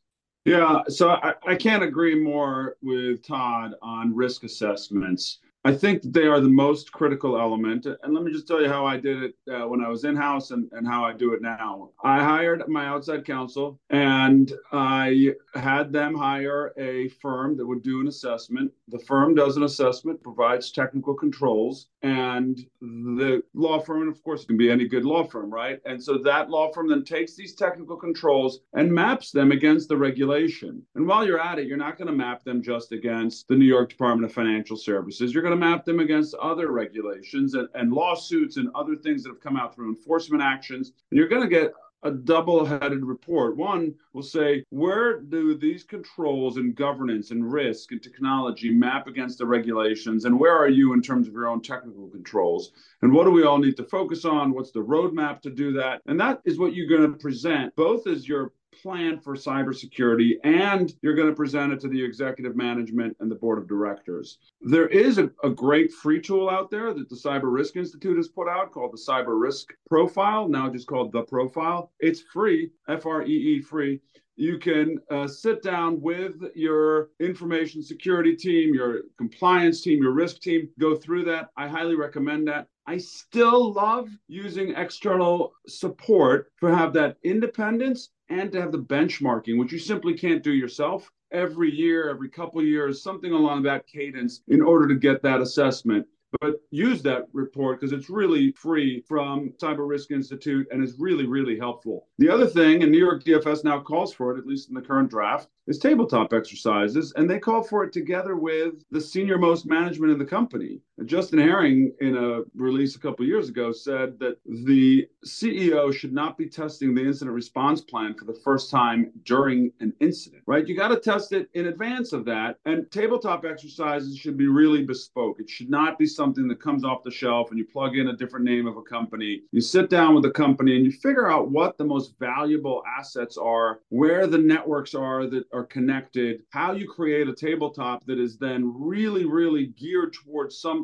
Yeah, 0.46 0.82
so 0.90 1.10
I, 1.10 1.34
I 1.48 1.56
can't 1.56 1.84
agree 1.84 2.22
more 2.22 2.76
with 2.82 3.26
Todd 3.26 3.76
on 3.82 4.14
risk 4.14 4.44
assessments. 4.44 5.40
I 5.66 5.74
think 5.74 6.02
they 6.04 6.28
are 6.28 6.42
the 6.42 6.50
most 6.50 6.92
critical 6.92 7.40
element. 7.40 7.86
And 7.86 8.14
let 8.14 8.24
me 8.24 8.34
just 8.34 8.48
tell 8.48 8.62
you 8.62 8.68
how 8.68 8.86
I 8.86 8.98
did 8.98 9.24
it 9.24 9.36
uh, 9.50 9.66
when 9.68 9.82
I 9.84 9.88
was 9.88 10.04
in 10.04 10.16
house 10.16 10.52
and, 10.52 10.70
and 10.74 10.86
how 10.86 11.06
I 11.06 11.14
do 11.14 11.34
it 11.34 11.42
now. 11.42 11.92
I 12.04 12.22
hired 12.22 12.68
my 12.68 12.86
outside 12.86 13.26
counsel 13.26 13.80
and 13.90 14.52
I 14.74 15.34
had 15.56 15.94
them 15.94 16.16
hire 16.16 16.74
a 16.78 17.08
firm 17.22 17.56
that 17.58 17.66
would 17.66 17.82
do 17.82 18.02
an 18.02 18.10
assessment. 18.10 18.74
The 18.90 19.00
firm 19.00 19.36
does 19.36 19.56
an 19.56 19.64
assessment, 19.64 20.22
provides 20.22 20.72
technical 20.72 21.14
controls, 21.14 21.88
and 22.02 22.60
the 22.82 23.42
law 23.54 23.80
firm, 23.80 24.10
of 24.10 24.22
course, 24.24 24.44
can 24.44 24.58
be 24.58 24.70
any 24.70 24.86
good 24.88 25.06
law 25.06 25.24
firm, 25.24 25.50
right? 25.50 25.80
And 25.86 26.04
so 26.04 26.18
that 26.18 26.50
law 26.50 26.74
firm 26.74 26.90
then 26.90 27.06
takes 27.06 27.36
these 27.36 27.56
technical 27.56 27.96
controls 27.96 28.60
and 28.74 28.92
maps 28.92 29.32
them 29.32 29.54
against 29.54 29.88
the 29.88 29.96
regulation. 29.96 30.82
And 30.96 31.08
while 31.08 31.26
you're 31.26 31.40
at 31.40 31.60
it, 31.60 31.68
you're 31.68 31.78
not 31.78 31.98
going 31.98 32.08
to 32.08 32.14
map 32.14 32.44
them 32.44 32.62
just 32.62 32.92
against 32.92 33.48
the 33.48 33.56
New 33.56 33.66
York 33.66 33.90
Department 33.90 34.30
of 34.30 34.36
Financial 34.36 34.76
Services. 34.76 35.34
You're 35.34 35.44
going 35.44 35.53
to 35.54 35.66
map 35.66 35.86
them 35.86 36.00
against 36.00 36.34
other 36.36 36.72
regulations 36.72 37.54
and, 37.54 37.68
and 37.74 37.92
lawsuits 37.92 38.58
and 38.58 38.70
other 38.76 38.96
things 38.96 39.24
that 39.24 39.30
have 39.30 39.42
come 39.42 39.58
out 39.58 39.74
through 39.74 39.90
enforcement 39.90 40.44
actions. 40.44 40.92
And 41.12 41.18
you're 41.18 41.28
going 41.28 41.44
to 41.44 41.48
get 41.48 41.74
a 42.06 42.12
double-headed 42.12 43.06
report. 43.06 43.56
One 43.56 43.96
will 44.12 44.24
say, 44.24 44.66
where 44.72 45.22
do 45.22 45.58
these 45.58 45.86
controls 45.86 46.58
and 46.58 46.76
governance 46.76 47.32
and 47.32 47.50
risk 47.50 47.94
and 47.94 48.04
technology 48.04 48.72
map 48.72 49.08
against 49.08 49.38
the 49.38 49.46
regulations? 49.46 50.26
And 50.26 50.38
where 50.38 50.58
are 50.58 50.68
you 50.68 50.92
in 50.94 51.02
terms 51.02 51.28
of 51.28 51.34
your 51.34 51.48
own 51.48 51.62
technical 51.62 52.10
controls? 52.10 52.74
And 53.04 53.14
what 53.14 53.24
do 53.24 53.32
we 53.32 53.44
all 53.44 53.58
need 53.58 53.78
to 53.78 53.86
focus 53.86 54.26
on? 54.26 54.54
What's 54.54 54.72
the 54.72 54.82
roadmap 54.82 55.42
to 55.44 55.50
do 55.50 55.72
that? 55.74 56.02
And 56.06 56.20
that 56.20 56.42
is 56.44 56.60
what 56.60 56.74
you're 56.74 56.90
going 56.90 57.10
to 57.10 57.18
present, 57.18 57.74
both 57.78 58.06
as 58.06 58.28
your 58.28 58.52
plan 58.82 59.20
for 59.20 59.36
cybersecurity 59.36 60.34
and 60.44 60.94
you're 61.02 61.16
going 61.16 61.30
to 61.30 61.36
present 61.36 61.74
it 61.74 61.80
to 61.82 61.88
the 61.88 62.04
executive 62.04 62.56
management 62.56 63.16
and 63.20 63.30
the 63.30 63.36
board 63.36 63.58
of 63.58 63.68
directors. 63.68 64.38
There 64.62 64.88
is 64.88 65.18
a, 65.18 65.30
a, 65.44 65.50
great 65.50 65.92
free 65.92 66.20
tool 66.20 66.50
out 66.50 66.72
there 66.72 66.94
that 66.94 67.10
the 67.10 67.16
Cyber 67.16 67.54
Risk 67.54 67.76
Institute 67.76 68.18
has 68.18 68.28
put 68.28 68.48
out 68.48 68.72
called 68.72 68.94
the 68.94 69.02
Cyber 69.12 69.40
Risk 69.40 69.74
Profile, 69.88 70.48
now 70.48 70.70
just 70.70 70.88
called 70.88 71.12
The 71.12 71.24
Profile. 71.24 71.92
It's 72.00 72.22
free, 72.22 72.72
F 72.88 73.06
R 73.06 73.24
E 73.24 73.32
E 73.32 73.62
free. 73.62 74.02
You 74.36 74.58
can 74.58 74.98
uh, 75.12 75.28
sit 75.28 75.62
down 75.62 76.02
with 76.02 76.34
your 76.56 77.10
information 77.20 77.84
security 77.84 78.36
team, 78.36 78.74
your 78.74 79.02
compliance 79.18 79.82
team, 79.82 80.02
your 80.02 80.12
risk 80.12 80.42
team, 80.42 80.70
go 80.80 80.96
through 80.96 81.26
that. 81.26 81.50
I 81.56 81.68
highly 81.68 81.96
recommend 81.96 82.48
that. 82.48 82.68
I 82.88 82.98
still 82.98 83.74
love 83.74 84.10
using 84.28 84.74
external 84.76 85.54
support 85.68 86.52
to 86.62 86.68
have 86.68 86.94
that 86.94 87.18
independence 87.24 88.10
and 88.40 88.52
to 88.52 88.62
have 88.62 88.72
the 88.72 88.80
benchmarking, 88.80 89.58
which 89.58 89.72
you 89.72 89.80
simply 89.80 90.14
can't 90.14 90.44
do 90.44 90.54
yourself 90.54 91.10
every 91.32 91.72
year, 91.72 92.10
every 92.10 92.30
couple 92.30 92.64
years, 92.64 93.04
something 93.04 93.32
along 93.32 93.64
that 93.64 93.88
cadence 93.88 94.42
in 94.48 94.62
order 94.62 94.88
to 94.88 94.96
get 94.96 95.22
that 95.24 95.42
assessment 95.42 96.06
but 96.42 96.62
use 96.72 97.02
that 97.04 97.28
report 97.34 97.80
because 97.80 97.94
it's 97.94 98.10
really 98.10 98.52
free 98.54 99.04
from 99.08 99.54
Cyber 99.62 99.88
Risk 99.88 100.12
Institute 100.12 100.68
and 100.72 100.84
is 100.84 100.96
really, 100.98 101.26
really 101.26 101.58
helpful. 101.58 102.08
The 102.18 102.30
other 102.30 102.48
thing, 102.48 102.82
and 102.82 102.92
New 102.92 102.98
York 102.98 103.24
DFS 103.24 103.64
now 103.64 103.80
calls 103.80 104.14
for 104.14 104.36
it, 104.36 104.40
at 104.40 104.48
least 104.48 104.70
in 104.70 104.76
the 104.76 104.82
current 104.82 105.10
draft, 105.10 105.50
is 105.68 105.80
tabletop 105.80 106.34
exercises, 106.34 107.14
and 107.16 107.30
they 107.30 107.40
call 107.40 107.64
for 107.64 107.84
it 107.84 107.94
together 107.94 108.36
with 108.36 108.84
the 108.92 109.02
senior 109.02 109.38
most 109.38 109.66
management 109.66 110.12
in 110.12 110.20
the 110.20 110.26
company. 110.26 110.82
Justin 111.06 111.40
Herring, 111.40 111.92
in 112.02 112.16
a 112.16 112.42
release 112.56 112.96
a 112.96 113.00
couple 113.00 113.26
years 113.26 113.50
ago, 113.50 113.72
said 113.72 114.20
that 114.20 114.38
the 114.46 115.08
CEO 115.26 115.94
should 115.94 116.14
not 116.14 116.38
be 116.38 116.48
testing 116.48 116.94
the 116.94 117.04
incident 117.04 117.34
response 117.34 117.82
plan 117.82 118.14
for 118.14 118.26
the 118.26 118.40
first 118.44 118.70
time 118.70 119.12
during 119.26 119.72
an 119.80 119.92
incident, 120.00 120.44
right? 120.46 120.68
You 120.68 120.78
got 120.78 120.90
to 120.90 121.00
test 121.00 121.32
it 121.34 121.50
in 121.56 121.66
advance 121.66 122.14
of 122.14 122.26
that, 122.26 122.58
and 122.66 122.90
tabletop 122.92 123.44
exercises 123.44 124.18
should 124.18 124.38
be 124.38 124.48
really 124.48 124.84
bespoke. 124.84 125.40
It 125.40 125.50
should 125.50 125.70
not 125.70 125.98
be 125.98 126.06
something 126.06 126.48
that 126.48 126.62
comes 126.62 126.86
off 126.86 127.04
the 127.04 127.12
shelf 127.12 127.50
and 127.50 127.58
you 127.58 127.66
plug 127.66 127.98
in 127.98 128.10
a 128.10 128.16
different 128.16 128.46
name 128.46 128.68
of 128.68 128.78
a 128.78 128.84
company. 128.84 129.42
You 129.52 129.62
sit 129.62 129.90
down 129.90 130.14
with 130.14 130.24
the 130.24 130.32
company 130.32 130.76
and 130.76 130.86
you 130.86 130.92
figure 130.92 131.30
out 131.30 131.50
what 131.50 131.78
the 131.78 131.86
most 131.86 132.14
valuable 132.20 132.84
assets 133.00 133.36
are, 133.36 133.80
where 133.90 134.28
the 134.28 134.38
networks 134.38 134.94
are 134.94 135.26
that 135.28 135.46
are 135.52 135.66
connected, 135.66 136.44
how 136.52 136.74
you 136.74 136.88
create 136.88 137.28
a 137.28 137.34
tabletop 137.34 138.06
that 138.06 138.20
is 138.20 138.38
then 138.38 138.72
really, 138.76 139.26
really 139.26 139.68
geared 139.68 140.14
towards 140.14 140.58
something 140.60 140.84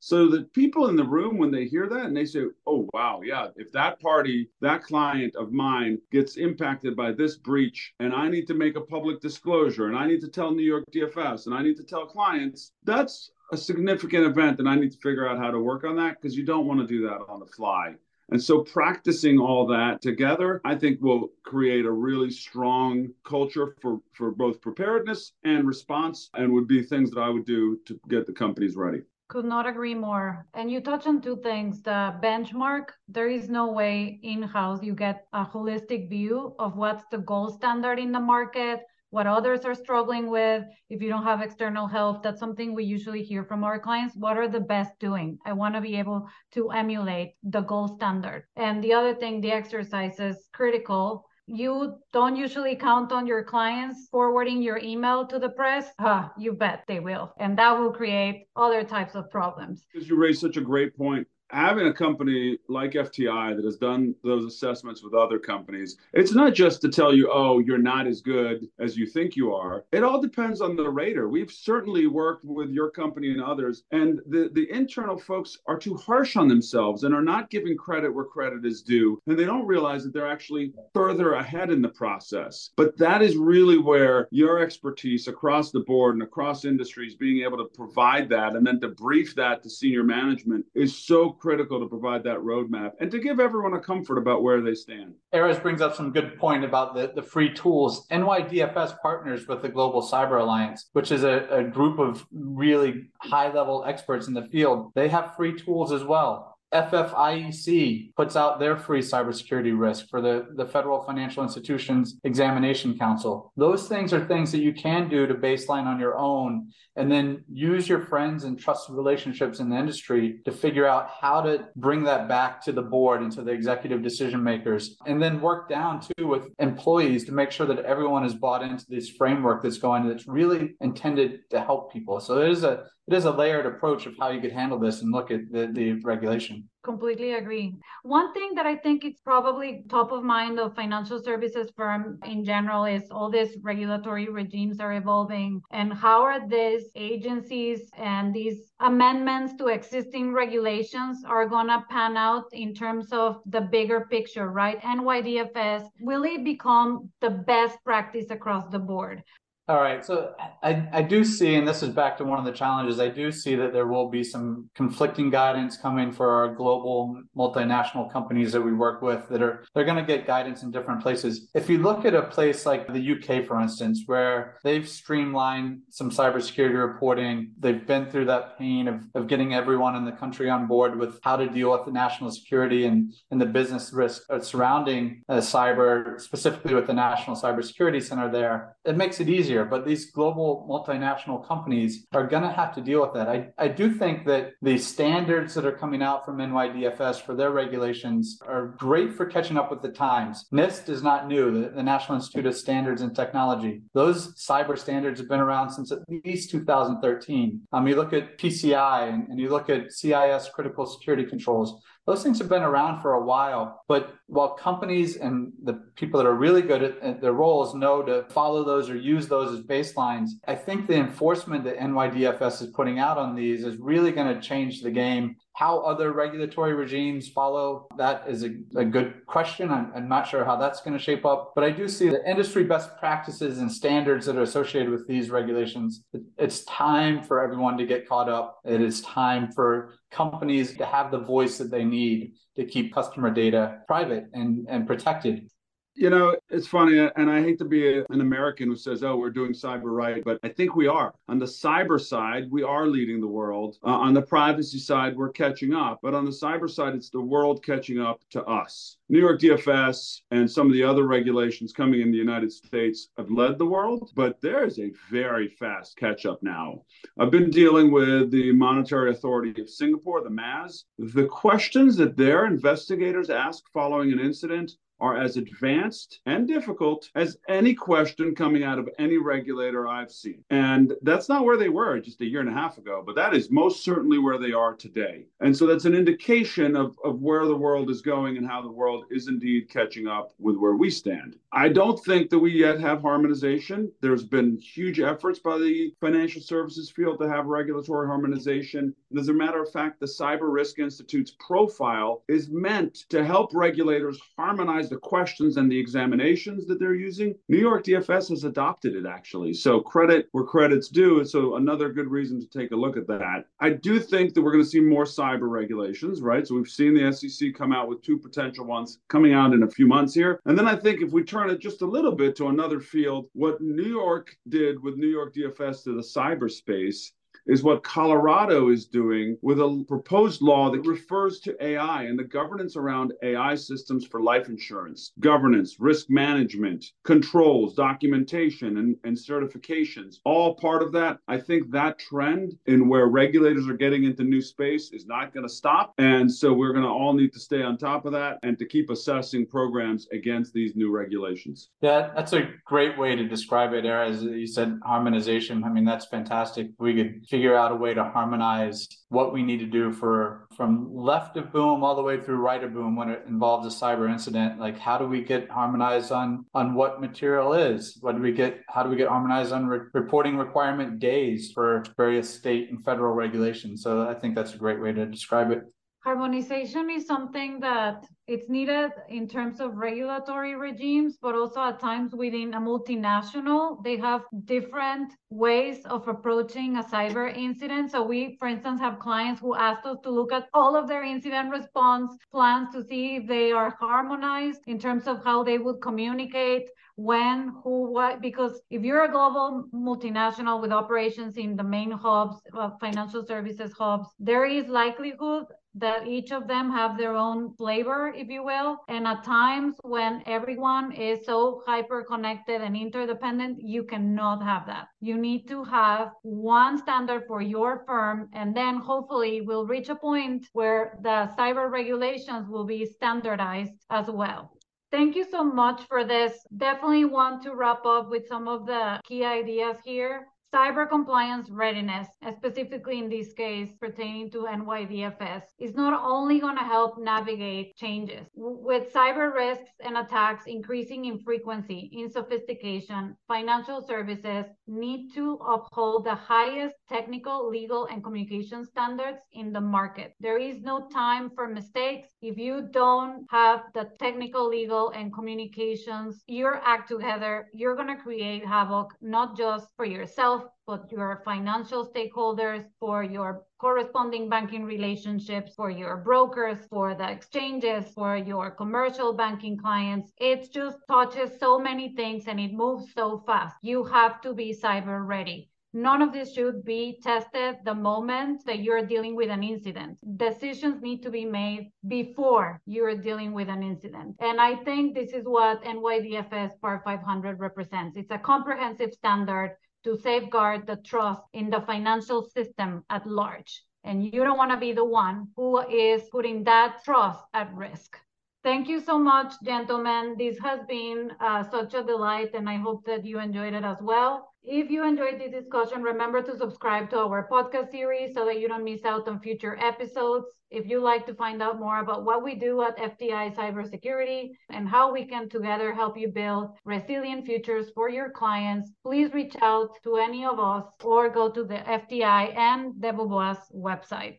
so 0.00 0.28
that 0.28 0.52
people 0.52 0.88
in 0.88 0.96
the 0.96 1.04
room 1.04 1.38
when 1.38 1.50
they 1.50 1.64
hear 1.64 1.88
that 1.88 2.04
and 2.04 2.16
they 2.16 2.26
say 2.26 2.44
oh 2.66 2.86
wow 2.92 3.20
yeah 3.24 3.48
if 3.56 3.72
that 3.72 3.98
party 4.00 4.50
that 4.60 4.82
client 4.82 5.34
of 5.36 5.52
mine 5.52 5.98
gets 6.12 6.36
impacted 6.36 6.94
by 6.94 7.10
this 7.10 7.36
breach 7.36 7.94
and 8.00 8.12
i 8.12 8.28
need 8.28 8.46
to 8.46 8.54
make 8.54 8.76
a 8.76 8.80
public 8.80 9.20
disclosure 9.20 9.86
and 9.86 9.96
i 9.96 10.06
need 10.06 10.20
to 10.20 10.28
tell 10.28 10.50
new 10.50 10.62
york 10.62 10.84
dfs 10.92 11.46
and 11.46 11.54
i 11.54 11.62
need 11.62 11.76
to 11.76 11.84
tell 11.84 12.06
clients 12.06 12.72
that's 12.84 13.30
a 13.52 13.56
significant 13.56 14.26
event 14.26 14.58
and 14.58 14.68
i 14.68 14.74
need 14.74 14.92
to 14.92 14.98
figure 14.98 15.26
out 15.26 15.38
how 15.38 15.50
to 15.50 15.60
work 15.60 15.84
on 15.84 15.96
that 15.96 16.20
because 16.20 16.36
you 16.36 16.44
don't 16.44 16.66
want 16.66 16.80
to 16.80 16.86
do 16.86 17.02
that 17.06 17.20
on 17.28 17.40
the 17.40 17.46
fly 17.46 17.94
and 18.30 18.42
so 18.42 18.62
practicing 18.62 19.38
all 19.38 19.66
that 19.66 20.00
together, 20.00 20.62
I 20.64 20.76
think 20.76 21.00
will 21.02 21.30
create 21.42 21.84
a 21.84 21.90
really 21.90 22.30
strong 22.30 23.10
culture 23.22 23.76
for, 23.82 24.00
for 24.14 24.30
both 24.30 24.62
preparedness 24.62 25.32
and 25.44 25.66
response 25.66 26.30
and 26.32 26.50
would 26.52 26.66
be 26.66 26.82
things 26.82 27.10
that 27.10 27.20
I 27.20 27.28
would 27.28 27.44
do 27.44 27.78
to 27.86 28.00
get 28.08 28.26
the 28.26 28.32
companies 28.32 28.76
ready. 28.76 29.02
Could 29.34 29.46
not 29.46 29.66
agree 29.66 29.96
more. 29.96 30.46
And 30.54 30.70
you 30.70 30.80
touch 30.80 31.08
on 31.08 31.20
two 31.20 31.38
things. 31.38 31.82
The 31.82 32.14
benchmark, 32.22 32.90
there 33.08 33.28
is 33.28 33.50
no 33.50 33.72
way 33.72 34.20
in 34.22 34.42
house 34.42 34.80
you 34.80 34.94
get 34.94 35.26
a 35.32 35.44
holistic 35.44 36.08
view 36.08 36.54
of 36.60 36.76
what's 36.76 37.02
the 37.10 37.18
gold 37.18 37.54
standard 37.54 37.98
in 37.98 38.12
the 38.12 38.20
market, 38.20 38.82
what 39.10 39.26
others 39.26 39.64
are 39.64 39.74
struggling 39.74 40.30
with. 40.30 40.62
If 40.88 41.02
you 41.02 41.08
don't 41.08 41.24
have 41.24 41.42
external 41.42 41.88
help, 41.88 42.22
that's 42.22 42.38
something 42.38 42.74
we 42.74 42.84
usually 42.84 43.24
hear 43.24 43.42
from 43.42 43.64
our 43.64 43.80
clients. 43.80 44.14
What 44.14 44.36
are 44.36 44.46
the 44.46 44.60
best 44.60 44.92
doing? 45.00 45.36
I 45.44 45.52
want 45.52 45.74
to 45.74 45.80
be 45.80 45.96
able 45.96 46.28
to 46.52 46.70
emulate 46.70 47.34
the 47.42 47.62
gold 47.62 47.96
standard. 47.96 48.44
And 48.54 48.84
the 48.84 48.92
other 48.92 49.16
thing, 49.16 49.40
the 49.40 49.50
exercise 49.50 50.20
is 50.20 50.48
critical 50.52 51.26
you 51.46 51.98
don't 52.12 52.36
usually 52.36 52.74
count 52.74 53.12
on 53.12 53.26
your 53.26 53.42
clients 53.44 54.08
forwarding 54.10 54.62
your 54.62 54.78
email 54.78 55.26
to 55.26 55.38
the 55.38 55.50
press, 55.50 55.88
huh, 56.00 56.28
you 56.38 56.52
bet 56.52 56.84
they 56.88 57.00
will. 57.00 57.32
And 57.38 57.58
that 57.58 57.78
will 57.78 57.92
create 57.92 58.46
other 58.56 58.82
types 58.82 59.14
of 59.14 59.30
problems. 59.30 59.86
Because 59.92 60.08
you 60.08 60.16
raise 60.16 60.40
such 60.40 60.56
a 60.56 60.62
great 60.62 60.96
point 60.96 61.26
having 61.50 61.86
a 61.86 61.92
company 61.92 62.58
like 62.68 62.92
FTI 62.92 63.56
that 63.56 63.64
has 63.64 63.76
done 63.76 64.14
those 64.24 64.44
assessments 64.44 65.02
with 65.02 65.14
other 65.14 65.38
companies, 65.38 65.96
it's 66.12 66.32
not 66.32 66.54
just 66.54 66.80
to 66.82 66.88
tell 66.88 67.14
you, 67.14 67.30
oh, 67.32 67.58
you're 67.58 67.78
not 67.78 68.06
as 68.06 68.20
good 68.20 68.68
as 68.78 68.96
you 68.96 69.06
think 69.06 69.36
you 69.36 69.54
are. 69.54 69.84
It 69.92 70.02
all 70.02 70.20
depends 70.20 70.60
on 70.60 70.76
the 70.76 70.88
rater. 70.88 71.28
We've 71.28 71.52
certainly 71.52 72.06
worked 72.06 72.44
with 72.44 72.70
your 72.70 72.90
company 72.90 73.30
and 73.30 73.42
others, 73.42 73.84
and 73.90 74.20
the, 74.26 74.50
the 74.52 74.70
internal 74.70 75.18
folks 75.18 75.58
are 75.66 75.78
too 75.78 75.96
harsh 75.96 76.36
on 76.36 76.48
themselves 76.48 77.04
and 77.04 77.14
are 77.14 77.22
not 77.22 77.50
giving 77.50 77.76
credit 77.76 78.12
where 78.12 78.24
credit 78.24 78.64
is 78.64 78.82
due. 78.82 79.20
And 79.26 79.38
they 79.38 79.44
don't 79.44 79.66
realize 79.66 80.04
that 80.04 80.12
they're 80.12 80.30
actually 80.30 80.72
further 80.92 81.34
ahead 81.34 81.70
in 81.70 81.82
the 81.82 81.88
process. 81.88 82.70
But 82.76 82.96
that 82.98 83.22
is 83.22 83.36
really 83.36 83.78
where 83.78 84.28
your 84.30 84.58
expertise 84.58 85.28
across 85.28 85.70
the 85.70 85.80
board 85.80 86.14
and 86.14 86.22
across 86.22 86.64
industries, 86.64 87.14
being 87.14 87.44
able 87.44 87.58
to 87.58 87.64
provide 87.64 88.28
that 88.30 88.56
and 88.56 88.66
then 88.66 88.80
to 88.80 88.88
brief 88.88 89.34
that 89.34 89.62
to 89.62 89.70
senior 89.70 90.02
management 90.02 90.64
is 90.74 90.96
so 90.96 91.30
critical 91.44 91.78
to 91.78 91.86
provide 91.86 92.24
that 92.24 92.38
roadmap 92.38 92.92
and 93.00 93.10
to 93.10 93.18
give 93.18 93.38
everyone 93.38 93.74
a 93.74 93.78
comfort 93.78 94.16
about 94.16 94.42
where 94.42 94.62
they 94.62 94.72
stand. 94.74 95.12
Erez 95.34 95.60
brings 95.60 95.82
up 95.82 95.94
some 95.94 96.10
good 96.10 96.38
point 96.38 96.64
about 96.64 96.94
the, 96.94 97.12
the 97.14 97.20
free 97.20 97.52
tools. 97.52 98.06
NYDFS 98.08 98.98
partners 99.02 99.46
with 99.46 99.60
the 99.60 99.68
Global 99.68 100.00
Cyber 100.00 100.40
Alliance, 100.40 100.88
which 100.94 101.12
is 101.12 101.22
a, 101.22 101.46
a 101.50 101.62
group 101.62 101.98
of 101.98 102.26
really 102.32 103.10
high 103.18 103.52
level 103.52 103.84
experts 103.86 104.26
in 104.26 104.32
the 104.32 104.46
field. 104.46 104.90
They 104.94 105.08
have 105.10 105.36
free 105.36 105.54
tools 105.54 105.92
as 105.92 106.02
well. 106.02 106.53
FFIEC 106.74 108.14
puts 108.16 108.34
out 108.34 108.58
their 108.58 108.76
free 108.76 109.00
cybersecurity 109.00 109.78
risk 109.78 110.08
for 110.08 110.20
the, 110.20 110.48
the 110.56 110.66
Federal 110.66 111.02
Financial 111.02 111.42
Institutions 111.44 112.18
Examination 112.24 112.98
Council. 112.98 113.52
Those 113.56 113.86
things 113.86 114.12
are 114.12 114.24
things 114.26 114.50
that 114.52 114.60
you 114.60 114.72
can 114.72 115.08
do 115.08 115.26
to 115.26 115.34
baseline 115.34 115.86
on 115.86 116.00
your 116.00 116.18
own 116.18 116.72
and 116.96 117.10
then 117.10 117.44
use 117.52 117.88
your 117.88 118.00
friends 118.00 118.44
and 118.44 118.58
trusted 118.58 118.94
relationships 118.94 119.60
in 119.60 119.68
the 119.68 119.76
industry 119.76 120.40
to 120.44 120.52
figure 120.52 120.86
out 120.86 121.10
how 121.10 121.40
to 121.40 121.68
bring 121.76 122.02
that 122.04 122.28
back 122.28 122.62
to 122.64 122.72
the 122.72 122.82
board 122.82 123.22
and 123.22 123.32
to 123.32 123.42
the 123.42 123.50
executive 123.50 124.02
decision 124.02 124.42
makers. 124.42 124.96
And 125.06 125.22
then 125.22 125.40
work 125.40 125.68
down 125.68 126.00
too 126.00 126.26
with 126.26 126.48
employees 126.58 127.24
to 127.26 127.32
make 127.32 127.50
sure 127.50 127.66
that 127.66 127.84
everyone 127.84 128.24
is 128.24 128.34
bought 128.34 128.62
into 128.62 128.84
this 128.88 129.10
framework 129.10 129.62
that's 129.62 129.78
going 129.78 130.08
that's 130.08 130.26
really 130.26 130.74
intended 130.80 131.50
to 131.50 131.60
help 131.60 131.92
people. 131.92 132.20
So 132.20 132.42
is 132.42 132.64
a 132.64 132.84
it 133.06 133.12
is 133.12 133.26
a 133.26 133.30
layered 133.30 133.66
approach 133.66 134.06
of 134.06 134.14
how 134.18 134.30
you 134.30 134.40
could 134.40 134.52
handle 134.52 134.78
this 134.78 135.02
and 135.02 135.12
look 135.12 135.30
at 135.30 135.50
the, 135.50 135.66
the 135.72 135.92
regulation. 136.00 136.68
Completely 136.82 137.34
agree. 137.34 137.74
One 138.02 138.32
thing 138.32 138.54
that 138.54 138.66
I 138.66 138.76
think 138.76 139.04
it's 139.04 139.20
probably 139.20 139.84
top 139.90 140.10
of 140.12 140.22
mind 140.22 140.58
of 140.58 140.74
financial 140.74 141.22
services 141.22 141.70
firm 141.76 142.18
in 142.26 142.44
general 142.44 142.84
is 142.84 143.02
all 143.10 143.30
these 143.30 143.56
regulatory 143.62 144.28
regimes 144.28 144.80
are 144.80 144.94
evolving 144.94 145.62
and 145.70 145.92
how 145.92 146.22
are 146.22 146.46
these 146.46 146.84
agencies 146.94 147.90
and 147.96 148.34
these 148.34 148.72
amendments 148.80 149.54
to 149.58 149.68
existing 149.68 150.32
regulations 150.32 151.24
are 151.26 151.48
going 151.48 151.68
to 151.68 151.84
pan 151.90 152.16
out 152.16 152.44
in 152.52 152.74
terms 152.74 153.12
of 153.12 153.40
the 153.46 153.62
bigger 153.62 154.06
picture, 154.10 154.50
right? 154.50 154.80
NYDFS, 154.80 155.88
will 156.00 156.24
it 156.24 156.44
become 156.44 157.10
the 157.20 157.30
best 157.30 157.78
practice 157.84 158.30
across 158.30 158.66
the 158.70 158.78
board? 158.78 159.22
All 159.66 159.80
right. 159.80 160.04
So 160.04 160.34
I, 160.62 160.86
I 160.92 161.00
do 161.00 161.24
see, 161.24 161.54
and 161.54 161.66
this 161.66 161.82
is 161.82 161.88
back 161.88 162.18
to 162.18 162.24
one 162.24 162.38
of 162.38 162.44
the 162.44 162.52
challenges, 162.52 163.00
I 163.00 163.08
do 163.08 163.32
see 163.32 163.54
that 163.54 163.72
there 163.72 163.86
will 163.86 164.10
be 164.10 164.22
some 164.22 164.68
conflicting 164.74 165.30
guidance 165.30 165.78
coming 165.78 166.12
for 166.12 166.28
our 166.28 166.54
global 166.54 167.22
multinational 167.34 168.12
companies 168.12 168.52
that 168.52 168.60
we 168.60 168.74
work 168.74 169.00
with 169.00 169.26
that 169.30 169.40
are 169.40 169.64
they're 169.74 169.86
going 169.86 169.96
to 169.96 170.02
get 170.04 170.26
guidance 170.26 170.62
in 170.64 170.70
different 170.70 171.00
places. 171.00 171.48
If 171.54 171.70
you 171.70 171.78
look 171.78 172.04
at 172.04 172.14
a 172.14 172.20
place 172.20 172.66
like 172.66 172.92
the 172.92 173.12
UK, 173.12 173.46
for 173.46 173.58
instance, 173.58 174.02
where 174.04 174.58
they've 174.64 174.86
streamlined 174.86 175.80
some 175.88 176.10
cybersecurity 176.10 176.78
reporting, 176.78 177.52
they've 177.58 177.86
been 177.86 178.10
through 178.10 178.26
that 178.26 178.58
pain 178.58 178.86
of, 178.86 179.00
of 179.14 179.28
getting 179.28 179.54
everyone 179.54 179.96
in 179.96 180.04
the 180.04 180.12
country 180.12 180.50
on 180.50 180.66
board 180.66 180.98
with 180.98 181.18
how 181.22 181.36
to 181.36 181.48
deal 181.48 181.72
with 181.72 181.86
the 181.86 181.92
national 181.92 182.30
security 182.30 182.84
and, 182.84 183.14
and 183.30 183.40
the 183.40 183.46
business 183.46 183.94
risk 183.94 184.24
surrounding 184.42 185.22
uh, 185.30 185.36
cyber, 185.36 186.20
specifically 186.20 186.74
with 186.74 186.86
the 186.86 186.92
National 186.92 187.34
Cybersecurity 187.34 188.02
Center 188.02 188.30
there, 188.30 188.76
it 188.84 188.98
makes 188.98 189.20
it 189.20 189.28
easier 189.30 189.53
but 189.62 189.84
these 189.86 190.10
global 190.10 190.66
multinational 190.68 191.46
companies 191.46 192.06
are 192.12 192.26
going 192.26 192.42
to 192.42 192.50
have 192.50 192.74
to 192.74 192.80
deal 192.80 193.02
with 193.02 193.12
that. 193.12 193.28
I, 193.28 193.48
I 193.58 193.68
do 193.68 193.92
think 193.92 194.24
that 194.26 194.52
the 194.62 194.78
standards 194.78 195.52
that 195.54 195.66
are 195.66 195.72
coming 195.72 196.02
out 196.02 196.24
from 196.24 196.38
NYDFS 196.38 197.20
for 197.20 197.34
their 197.34 197.50
regulations 197.50 198.40
are 198.46 198.68
great 198.78 199.12
for 199.12 199.26
catching 199.26 199.58
up 199.58 199.70
with 199.70 199.82
the 199.82 199.90
times. 199.90 200.46
NIST 200.52 200.88
is 200.88 201.02
not 201.02 201.28
new, 201.28 201.50
the, 201.50 201.68
the 201.68 201.82
National 201.82 202.16
Institute 202.16 202.46
of 202.46 202.56
Standards 202.56 203.02
and 203.02 203.14
Technology. 203.14 203.82
Those 203.92 204.34
cyber 204.34 204.78
standards 204.78 205.20
have 205.20 205.28
been 205.28 205.40
around 205.40 205.70
since 205.70 205.92
at 205.92 205.98
least 206.08 206.50
2013. 206.50 207.60
Um, 207.72 207.86
you 207.86 207.96
look 207.96 208.14
at 208.14 208.38
PCI 208.38 209.12
and, 209.12 209.28
and 209.28 209.38
you 209.38 209.50
look 209.50 209.68
at 209.68 209.92
CIS 209.92 210.48
critical 210.54 210.86
security 210.86 211.24
controls 211.24 211.82
those 212.06 212.22
things 212.22 212.38
have 212.38 212.48
been 212.48 212.62
around 212.62 213.00
for 213.00 213.14
a 213.14 213.24
while. 213.24 213.82
But 213.88 214.14
while 214.26 214.50
companies 214.50 215.16
and 215.16 215.52
the 215.62 215.74
people 215.96 216.18
that 216.18 216.26
are 216.26 216.34
really 216.34 216.62
good 216.62 216.82
at, 216.82 216.98
at, 216.98 217.20
their 217.20 217.32
roles 217.32 217.74
know 217.74 218.02
to 218.02 218.24
follow 218.30 218.64
those 218.64 218.90
or 218.90 218.96
use 218.96 219.26
those 219.26 219.58
as 219.58 219.64
baselines, 219.64 220.30
I 220.46 220.54
think 220.54 220.86
the 220.86 220.96
enforcement 220.96 221.64
that 221.64 221.78
NYDFS 221.78 222.62
is 222.62 222.68
putting 222.68 222.98
out 222.98 223.18
on 223.18 223.34
these 223.34 223.64
is 223.64 223.76
really 223.76 224.12
going 224.12 224.34
to 224.34 224.40
change 224.40 224.82
the 224.82 224.90
game 224.90 225.36
how 225.54 225.78
other 225.80 226.12
regulatory 226.12 226.74
regimes 226.74 227.28
follow 227.28 227.86
that 227.96 228.24
is 228.28 228.42
a, 228.42 228.50
a 228.74 228.84
good 228.84 229.24
question. 229.26 229.70
I'm, 229.70 229.92
I'm, 229.94 230.08
not 230.08 230.26
sure 230.26 230.44
how 230.44 230.56
that's 230.56 230.80
going 230.80 230.98
to 230.98 231.02
shape 231.02 231.24
up, 231.24 231.52
but 231.54 231.62
I 231.62 231.70
do 231.70 231.86
see 231.86 232.08
the 232.08 232.28
industry 232.28 232.64
best 232.64 232.96
practices 232.98 233.58
and 233.58 233.70
standards 233.70 234.26
that 234.26 234.36
are 234.36 234.42
associated 234.42 234.90
with 234.90 235.06
these 235.06 235.30
regulations. 235.30 236.02
It's 236.38 236.64
time 236.64 237.22
for 237.22 237.40
everyone 237.40 237.78
to 237.78 237.86
get 237.86 238.08
caught 238.08 238.28
up. 238.28 238.58
It 238.64 238.80
is 238.80 239.00
time 239.02 239.52
for 239.52 239.94
companies 240.14 240.76
to 240.76 240.86
have 240.86 241.10
the 241.10 241.18
voice 241.18 241.58
that 241.58 241.70
they 241.70 241.84
need 241.84 242.32
to 242.56 242.64
keep 242.64 242.94
customer 242.94 243.30
data 243.30 243.80
private 243.86 244.26
and, 244.32 244.66
and 244.68 244.86
protected. 244.86 245.50
You 245.96 246.10
know, 246.10 246.36
it's 246.50 246.66
funny, 246.66 246.98
and 246.98 247.30
I 247.30 247.40
hate 247.40 247.58
to 247.58 247.64
be 247.64 247.98
a, 247.98 248.04
an 248.10 248.20
American 248.20 248.66
who 248.66 248.74
says, 248.74 249.04
oh, 249.04 249.16
we're 249.16 249.30
doing 249.30 249.52
cyber 249.52 249.94
right, 249.94 250.24
but 250.24 250.40
I 250.42 250.48
think 250.48 250.74
we 250.74 250.88
are. 250.88 251.14
On 251.28 251.38
the 251.38 251.44
cyber 251.44 252.00
side, 252.00 252.50
we 252.50 252.64
are 252.64 252.88
leading 252.88 253.20
the 253.20 253.28
world. 253.28 253.78
Uh, 253.84 253.90
on 253.90 254.12
the 254.12 254.22
privacy 254.22 254.78
side, 254.78 255.16
we're 255.16 255.30
catching 255.30 255.72
up. 255.72 256.00
But 256.02 256.14
on 256.14 256.24
the 256.24 256.32
cyber 256.32 256.68
side, 256.68 256.94
it's 256.94 257.10
the 257.10 257.20
world 257.20 257.64
catching 257.64 258.00
up 258.00 258.20
to 258.30 258.42
us. 258.44 258.96
New 259.08 259.20
York 259.20 259.40
DFS 259.40 260.22
and 260.32 260.50
some 260.50 260.66
of 260.66 260.72
the 260.72 260.82
other 260.82 261.06
regulations 261.06 261.72
coming 261.72 262.00
in 262.00 262.10
the 262.10 262.18
United 262.18 262.50
States 262.50 263.10
have 263.16 263.30
led 263.30 263.56
the 263.56 263.66
world, 263.66 264.10
but 264.16 264.40
there 264.40 264.64
is 264.64 264.80
a 264.80 264.90
very 265.12 265.46
fast 265.46 265.96
catch 265.96 266.26
up 266.26 266.42
now. 266.42 266.82
I've 267.20 267.30
been 267.30 267.50
dealing 267.50 267.92
with 267.92 268.32
the 268.32 268.50
Monetary 268.50 269.12
Authority 269.12 269.62
of 269.62 269.70
Singapore, 269.70 270.24
the 270.24 270.30
MAS. 270.30 270.86
The 270.98 271.26
questions 271.26 271.96
that 271.98 272.16
their 272.16 272.46
investigators 272.46 273.30
ask 273.30 273.62
following 273.72 274.12
an 274.12 274.18
incident 274.18 274.72
are 275.04 275.18
as 275.18 275.36
advanced 275.36 276.20
and 276.24 276.48
difficult 276.48 277.10
as 277.14 277.36
any 277.46 277.74
question 277.74 278.34
coming 278.34 278.64
out 278.64 278.78
of 278.78 278.88
any 278.98 279.18
regulator 279.18 279.86
I've 279.86 280.10
seen. 280.10 280.42
And 280.48 280.94
that's 281.02 281.28
not 281.28 281.44
where 281.44 281.58
they 281.58 281.68
were 281.68 282.00
just 282.00 282.22
a 282.22 282.26
year 282.26 282.40
and 282.40 282.48
a 282.48 282.52
half 282.52 282.78
ago, 282.78 283.02
but 283.04 283.14
that 283.16 283.34
is 283.34 283.50
most 283.50 283.84
certainly 283.84 284.18
where 284.18 284.38
they 284.38 284.52
are 284.52 284.74
today. 284.74 285.26
And 285.40 285.54
so 285.54 285.66
that's 285.66 285.84
an 285.84 285.94
indication 285.94 286.74
of, 286.74 286.98
of 287.04 287.20
where 287.20 287.44
the 287.44 287.54
world 287.54 287.90
is 287.90 288.00
going 288.00 288.38
and 288.38 288.46
how 288.46 288.62
the 288.62 288.70
world 288.70 289.04
is 289.10 289.28
indeed 289.28 289.68
catching 289.68 290.06
up 290.06 290.32
with 290.38 290.56
where 290.56 290.74
we 290.74 290.88
stand. 290.88 291.36
I 291.52 291.68
don't 291.68 292.02
think 292.02 292.30
that 292.30 292.38
we 292.38 292.52
yet 292.52 292.80
have 292.80 293.02
harmonization. 293.02 293.92
There's 294.00 294.24
been 294.24 294.56
huge 294.56 295.00
efforts 295.00 295.38
by 295.38 295.58
the 295.58 295.92
financial 296.00 296.40
services 296.40 296.90
field 296.90 297.18
to 297.18 297.28
have 297.28 297.46
regulatory 297.46 298.06
harmonization. 298.06 298.94
And 299.10 299.20
as 299.20 299.28
a 299.28 299.34
matter 299.34 299.62
of 299.62 299.70
fact, 299.70 300.00
the 300.00 300.06
Cyber 300.06 300.52
Risk 300.52 300.78
Institute's 300.78 301.36
profile 301.38 302.22
is 302.28 302.48
meant 302.48 303.04
to 303.10 303.22
help 303.22 303.50
regulators 303.54 304.18
harmonize 304.36 304.88
the 304.94 305.00
questions 305.00 305.56
and 305.56 305.70
the 305.70 305.78
examinations 305.78 306.66
that 306.66 306.78
they're 306.78 306.94
using. 306.94 307.34
New 307.48 307.58
York 307.58 307.84
DFS 307.84 308.28
has 308.28 308.44
adopted 308.44 308.94
it 308.94 309.06
actually. 309.06 309.52
So 309.52 309.80
credit 309.80 310.28
where 310.30 310.44
credit's 310.44 310.88
due. 310.88 311.24
So 311.24 311.56
another 311.56 311.92
good 311.92 312.06
reason 312.06 312.40
to 312.40 312.46
take 312.46 312.70
a 312.70 312.76
look 312.76 312.96
at 312.96 313.08
that. 313.08 313.46
I 313.58 313.70
do 313.70 313.98
think 313.98 314.34
that 314.34 314.42
we're 314.42 314.52
going 314.52 314.62
to 314.62 314.70
see 314.70 314.80
more 314.80 315.04
cyber 315.04 315.50
regulations, 315.50 316.22
right? 316.22 316.46
So 316.46 316.54
we've 316.54 316.68
seen 316.68 316.94
the 316.94 317.12
SEC 317.12 317.54
come 317.54 317.72
out 317.72 317.88
with 317.88 318.02
two 318.02 318.16
potential 318.16 318.64
ones 318.64 319.00
coming 319.08 319.34
out 319.34 319.52
in 319.52 319.64
a 319.64 319.70
few 319.70 319.88
months 319.88 320.14
here. 320.14 320.40
And 320.44 320.56
then 320.56 320.68
I 320.68 320.76
think 320.76 321.02
if 321.02 321.10
we 321.10 321.24
turn 321.24 321.50
it 321.50 321.58
just 321.58 321.82
a 321.82 321.86
little 321.86 322.12
bit 322.12 322.36
to 322.36 322.48
another 322.48 322.78
field, 322.78 323.26
what 323.32 323.60
New 323.60 323.82
York 323.82 324.36
did 324.48 324.80
with 324.80 324.94
New 324.94 325.08
York 325.08 325.34
DFS 325.34 325.82
to 325.84 325.96
the 325.96 326.02
cyberspace 326.02 327.10
is 327.46 327.62
what 327.62 327.82
Colorado 327.82 328.70
is 328.70 328.86
doing 328.86 329.36
with 329.42 329.60
a 329.60 329.84
proposed 329.86 330.42
law 330.42 330.70
that 330.70 330.86
refers 330.86 331.40
to 331.40 331.64
AI 331.64 332.04
and 332.04 332.18
the 332.18 332.24
governance 332.24 332.76
around 332.76 333.12
AI 333.22 333.54
systems 333.54 334.06
for 334.06 334.20
life 334.20 334.48
insurance, 334.48 335.12
governance, 335.20 335.78
risk 335.78 336.06
management, 336.08 336.84
controls, 337.04 337.74
documentation, 337.74 338.78
and, 338.78 338.96
and 339.04 339.16
certifications. 339.16 340.16
All 340.24 340.54
part 340.54 340.82
of 340.82 340.92
that. 340.92 341.18
I 341.28 341.38
think 341.38 341.70
that 341.70 341.98
trend 341.98 342.54
in 342.66 342.88
where 342.88 343.06
regulators 343.06 343.68
are 343.68 343.76
getting 343.76 344.04
into 344.04 344.24
new 344.24 344.40
space 344.40 344.90
is 344.92 345.06
not 345.06 345.32
going 345.32 345.46
to 345.46 345.52
stop. 345.52 345.94
And 345.98 346.30
so 346.30 346.52
we're 346.52 346.72
going 346.72 346.84
to 346.84 346.90
all 346.90 347.12
need 347.12 347.32
to 347.32 347.40
stay 347.40 347.62
on 347.62 347.76
top 347.76 348.06
of 348.06 348.12
that 348.12 348.38
and 348.42 348.58
to 348.58 348.66
keep 348.66 348.90
assessing 348.90 349.46
programs 349.46 350.06
against 350.12 350.52
these 350.52 350.74
new 350.74 350.90
regulations. 350.90 351.70
Yeah, 351.80 352.10
that's 352.14 352.32
a 352.32 352.48
great 352.64 352.98
way 352.98 353.14
to 353.16 353.28
describe 353.28 353.72
it. 353.72 353.84
As 353.84 354.22
you 354.22 354.46
said, 354.46 354.80
harmonization. 354.84 355.64
I 355.64 355.68
mean, 355.68 355.84
that's 355.84 356.06
fantastic. 356.06 356.68
We 356.78 356.94
could 356.94 357.26
figure 357.34 357.56
out 357.56 357.72
a 357.72 357.74
way 357.74 357.92
to 357.92 358.04
harmonize 358.04 358.86
what 359.08 359.32
we 359.32 359.42
need 359.42 359.58
to 359.58 359.66
do 359.66 359.92
for 359.92 360.46
from 360.56 360.88
left 360.94 361.36
of 361.36 361.52
boom 361.52 361.82
all 361.82 361.96
the 361.96 362.02
way 362.02 362.20
through 362.20 362.36
right 362.36 362.62
of 362.62 362.72
boom 362.72 362.94
when 362.94 363.08
it 363.08 363.24
involves 363.26 363.66
a 363.66 363.84
cyber 363.84 364.08
incident. 364.08 364.60
Like, 364.60 364.78
how 364.78 364.98
do 364.98 365.08
we 365.08 365.20
get 365.20 365.50
harmonized 365.50 366.12
on 366.12 366.46
on 366.54 366.74
what 366.74 367.00
material 367.00 367.52
is? 367.52 367.98
What 368.00 368.14
do 368.14 368.22
we 368.22 368.30
get? 368.30 368.60
How 368.68 368.84
do 368.84 368.88
we 368.88 368.94
get 368.94 369.08
harmonized 369.08 369.50
on 369.50 369.66
re- 369.66 369.88
reporting 369.92 370.36
requirement 370.36 371.00
days 371.00 371.50
for 371.52 371.82
various 371.96 372.32
state 372.32 372.70
and 372.70 372.84
federal 372.84 373.12
regulations? 373.14 373.82
So 373.82 374.08
I 374.08 374.14
think 374.14 374.36
that's 374.36 374.54
a 374.54 374.58
great 374.58 374.80
way 374.80 374.92
to 374.92 375.04
describe 375.04 375.50
it 375.50 375.64
harmonization 376.04 376.90
is 376.90 377.06
something 377.06 377.58
that 377.60 378.06
it's 378.26 378.48
needed 378.50 378.90
in 379.08 379.26
terms 379.26 379.58
of 379.58 379.76
regulatory 379.76 380.54
regimes, 380.54 381.16
but 381.20 381.34
also 381.34 381.60
at 381.60 381.80
times 381.80 382.14
within 382.14 382.52
a 382.54 382.60
multinational, 382.60 383.82
they 383.82 383.96
have 383.96 384.22
different 384.44 385.14
ways 385.30 385.84
of 385.86 386.06
approaching 386.06 386.76
a 386.76 386.82
cyber 386.82 387.34
incident. 387.34 387.90
So 387.90 388.02
we, 388.02 388.36
for 388.38 388.48
instance, 388.48 388.80
have 388.80 388.98
clients 388.98 389.40
who 389.40 389.54
asked 389.54 389.86
us 389.86 389.98
to 390.02 390.10
look 390.10 390.32
at 390.32 390.48
all 390.52 390.76
of 390.76 390.88
their 390.88 391.04
incident 391.04 391.50
response 391.50 392.12
plans 392.30 392.68
to 392.74 392.84
see 392.84 393.16
if 393.16 393.26
they 393.26 393.52
are 393.52 393.74
harmonized 393.80 394.60
in 394.66 394.78
terms 394.78 395.06
of 395.06 395.24
how 395.24 395.42
they 395.42 395.58
would 395.58 395.80
communicate 395.80 396.68
when, 396.96 397.52
who, 397.62 397.90
what, 397.90 398.20
because 398.20 398.60
if 398.70 398.82
you're 398.82 399.04
a 399.04 399.10
global 399.10 399.64
multinational 399.74 400.60
with 400.60 400.72
operations 400.72 401.36
in 401.36 401.56
the 401.56 401.64
main 401.64 401.90
hubs, 401.90 402.36
uh, 402.56 402.70
financial 402.80 403.24
services 403.26 403.72
hubs, 403.72 404.08
there 404.18 404.44
is 404.44 404.68
likelihood 404.68 405.46
that 405.74 406.06
each 406.06 406.30
of 406.30 406.46
them 406.46 406.70
have 406.70 406.96
their 406.96 407.16
own 407.16 407.52
flavor, 407.56 408.12
if 408.16 408.28
you 408.28 408.44
will. 408.44 408.78
And 408.88 409.06
at 409.08 409.24
times 409.24 409.74
when 409.82 410.22
everyone 410.26 410.92
is 410.92 411.26
so 411.26 411.62
hyper 411.66 412.04
connected 412.04 412.60
and 412.60 412.76
interdependent, 412.76 413.58
you 413.60 413.82
cannot 413.82 414.42
have 414.42 414.66
that. 414.66 414.86
You 415.00 415.16
need 415.18 415.48
to 415.48 415.64
have 415.64 416.12
one 416.22 416.78
standard 416.78 417.24
for 417.26 417.42
your 417.42 417.82
firm, 417.86 418.28
and 418.32 418.56
then 418.56 418.76
hopefully 418.76 419.40
we'll 419.40 419.66
reach 419.66 419.88
a 419.88 419.96
point 419.96 420.46
where 420.52 420.96
the 421.02 421.28
cyber 421.36 421.68
regulations 421.68 422.48
will 422.48 422.64
be 422.64 422.86
standardized 422.86 423.74
as 423.90 424.06
well. 424.08 424.52
Thank 424.94 425.16
you 425.16 425.24
so 425.28 425.42
much 425.42 425.82
for 425.88 426.04
this. 426.04 426.46
Definitely 426.56 427.04
want 427.04 427.42
to 427.42 427.56
wrap 427.56 427.84
up 427.84 428.08
with 428.10 428.28
some 428.28 428.46
of 428.46 428.64
the 428.64 429.00
key 429.04 429.24
ideas 429.24 429.78
here. 429.84 430.28
Cyber 430.54 430.88
compliance 430.88 431.50
readiness, 431.50 432.06
specifically 432.36 433.00
in 433.00 433.08
this 433.08 433.32
case 433.32 433.72
pertaining 433.80 434.30
to 434.30 434.46
NYDFS, 434.48 435.42
is 435.58 435.74
not 435.74 436.00
only 436.00 436.38
going 436.38 436.56
to 436.56 436.62
help 436.62 436.96
navigate 436.96 437.74
changes. 437.74 438.28
With 438.36 438.92
cyber 438.92 439.34
risks 439.34 439.72
and 439.84 439.96
attacks 439.96 440.44
increasing 440.46 441.06
in 441.06 441.18
frequency, 441.18 441.90
in 441.92 442.08
sophistication, 442.08 443.16
financial 443.26 443.82
services 443.82 444.44
need 444.68 445.12
to 445.14 445.40
uphold 445.44 446.04
the 446.04 446.14
highest 446.14 446.76
technical, 446.88 447.50
legal, 447.50 447.86
and 447.86 448.04
communication 448.04 448.64
standards 448.64 449.18
in 449.32 449.52
the 449.52 449.60
market. 449.60 450.14
There 450.20 450.38
is 450.38 450.62
no 450.62 450.86
time 450.92 451.30
for 451.34 451.48
mistakes. 451.48 452.10
If 452.22 452.38
you 452.38 452.68
don't 452.70 453.26
have 453.28 453.62
the 453.74 453.90
technical, 453.98 454.48
legal, 454.48 454.90
and 454.90 455.12
communications, 455.12 456.22
your 456.28 456.60
act 456.64 456.90
together, 456.90 457.48
you're 457.52 457.74
going 457.74 457.88
to 457.88 458.00
create 458.00 458.46
havoc, 458.46 458.94
not 459.02 459.36
just 459.36 459.66
for 459.76 459.84
yourself, 459.84 460.43
but 460.66 460.90
your 460.90 461.22
financial 461.24 461.86
stakeholders, 461.86 462.64
for 462.80 463.02
your 463.02 463.44
corresponding 463.58 464.28
banking 464.28 464.64
relationships, 464.64 465.54
for 465.54 465.70
your 465.70 465.96
brokers, 465.98 466.58
for 466.70 466.94
the 466.94 467.10
exchanges, 467.10 467.92
for 467.94 468.16
your 468.16 468.50
commercial 468.50 469.12
banking 469.12 469.56
clients. 469.56 470.12
It 470.18 470.52
just 470.52 470.78
touches 470.88 471.38
so 471.38 471.58
many 471.58 471.94
things 471.94 472.24
and 472.26 472.38
it 472.38 472.52
moves 472.52 472.92
so 472.94 473.22
fast. 473.26 473.56
You 473.62 473.84
have 473.84 474.20
to 474.22 474.34
be 474.34 474.54
cyber 474.54 475.06
ready. 475.06 475.50
None 475.76 476.02
of 476.02 476.12
this 476.12 476.32
should 476.32 476.64
be 476.64 477.00
tested 477.02 477.56
the 477.64 477.74
moment 477.74 478.44
that 478.46 478.60
you're 478.60 478.86
dealing 478.86 479.16
with 479.16 479.28
an 479.28 479.42
incident. 479.42 479.98
Decisions 480.16 480.80
need 480.80 481.02
to 481.02 481.10
be 481.10 481.24
made 481.24 481.72
before 481.88 482.60
you're 482.64 482.96
dealing 482.96 483.32
with 483.32 483.48
an 483.48 483.64
incident. 483.64 484.14
And 484.20 484.40
I 484.40 484.54
think 484.62 484.94
this 484.94 485.10
is 485.10 485.24
what 485.24 485.64
NYDFS 485.64 486.60
Part 486.60 486.84
500 486.84 487.40
represents. 487.40 487.96
It's 487.96 488.12
a 488.12 488.18
comprehensive 488.18 488.92
standard 488.92 489.56
to 489.84 489.96
safeguard 489.96 490.66
the 490.66 490.76
trust 490.76 491.22
in 491.32 491.50
the 491.50 491.60
financial 491.60 492.22
system 492.22 492.84
at 492.90 493.06
large. 493.06 493.62
And 493.84 494.04
you 494.04 494.24
don't 494.24 494.38
want 494.38 494.50
to 494.50 494.56
be 494.56 494.72
the 494.72 494.84
one 494.84 495.28
who 495.36 495.60
is 495.68 496.02
putting 496.10 496.44
that 496.44 496.82
trust 496.84 497.20
at 497.34 497.54
risk. 497.54 497.98
Thank 498.42 498.68
you 498.68 498.80
so 498.80 498.98
much, 498.98 499.32
gentlemen. 499.42 500.16
This 500.18 500.38
has 500.40 500.60
been 500.68 501.12
uh, 501.20 501.48
such 501.50 501.74
a 501.74 501.82
delight, 501.82 502.34
and 502.34 502.48
I 502.48 502.56
hope 502.56 502.84
that 502.84 503.04
you 503.04 503.18
enjoyed 503.18 503.54
it 503.54 503.64
as 503.64 503.78
well. 503.80 504.33
If 504.46 504.70
you 504.70 504.84
enjoyed 504.84 505.18
this 505.18 505.32
discussion, 505.32 505.82
remember 505.82 506.20
to 506.20 506.36
subscribe 506.36 506.90
to 506.90 506.98
our 506.98 507.26
podcast 507.26 507.70
series 507.70 508.12
so 508.12 508.26
that 508.26 508.38
you 508.38 508.46
don't 508.46 508.62
miss 508.62 508.84
out 508.84 509.08
on 509.08 509.18
future 509.18 509.56
episodes. 509.58 510.26
If 510.50 510.66
you'd 510.66 510.82
like 510.82 511.06
to 511.06 511.14
find 511.14 511.40
out 511.40 511.58
more 511.58 511.78
about 511.80 512.04
what 512.04 512.22
we 512.22 512.34
do 512.34 512.60
at 512.60 512.76
FTI 512.76 513.34
Cybersecurity 513.34 514.32
and 514.50 514.68
how 514.68 514.92
we 514.92 515.06
can 515.06 515.30
together 515.30 515.72
help 515.72 515.96
you 515.96 516.08
build 516.08 516.50
resilient 516.66 517.24
futures 517.24 517.70
for 517.74 517.88
your 517.88 518.10
clients, 518.10 518.70
please 518.84 519.14
reach 519.14 519.34
out 519.40 519.70
to 519.82 519.96
any 519.96 520.26
of 520.26 520.38
us 520.38 520.64
or 520.84 521.08
go 521.08 521.30
to 521.30 521.42
the 521.42 521.56
FTI 521.56 522.36
and 522.36 522.74
Debevoise 522.74 523.50
website. 523.54 524.18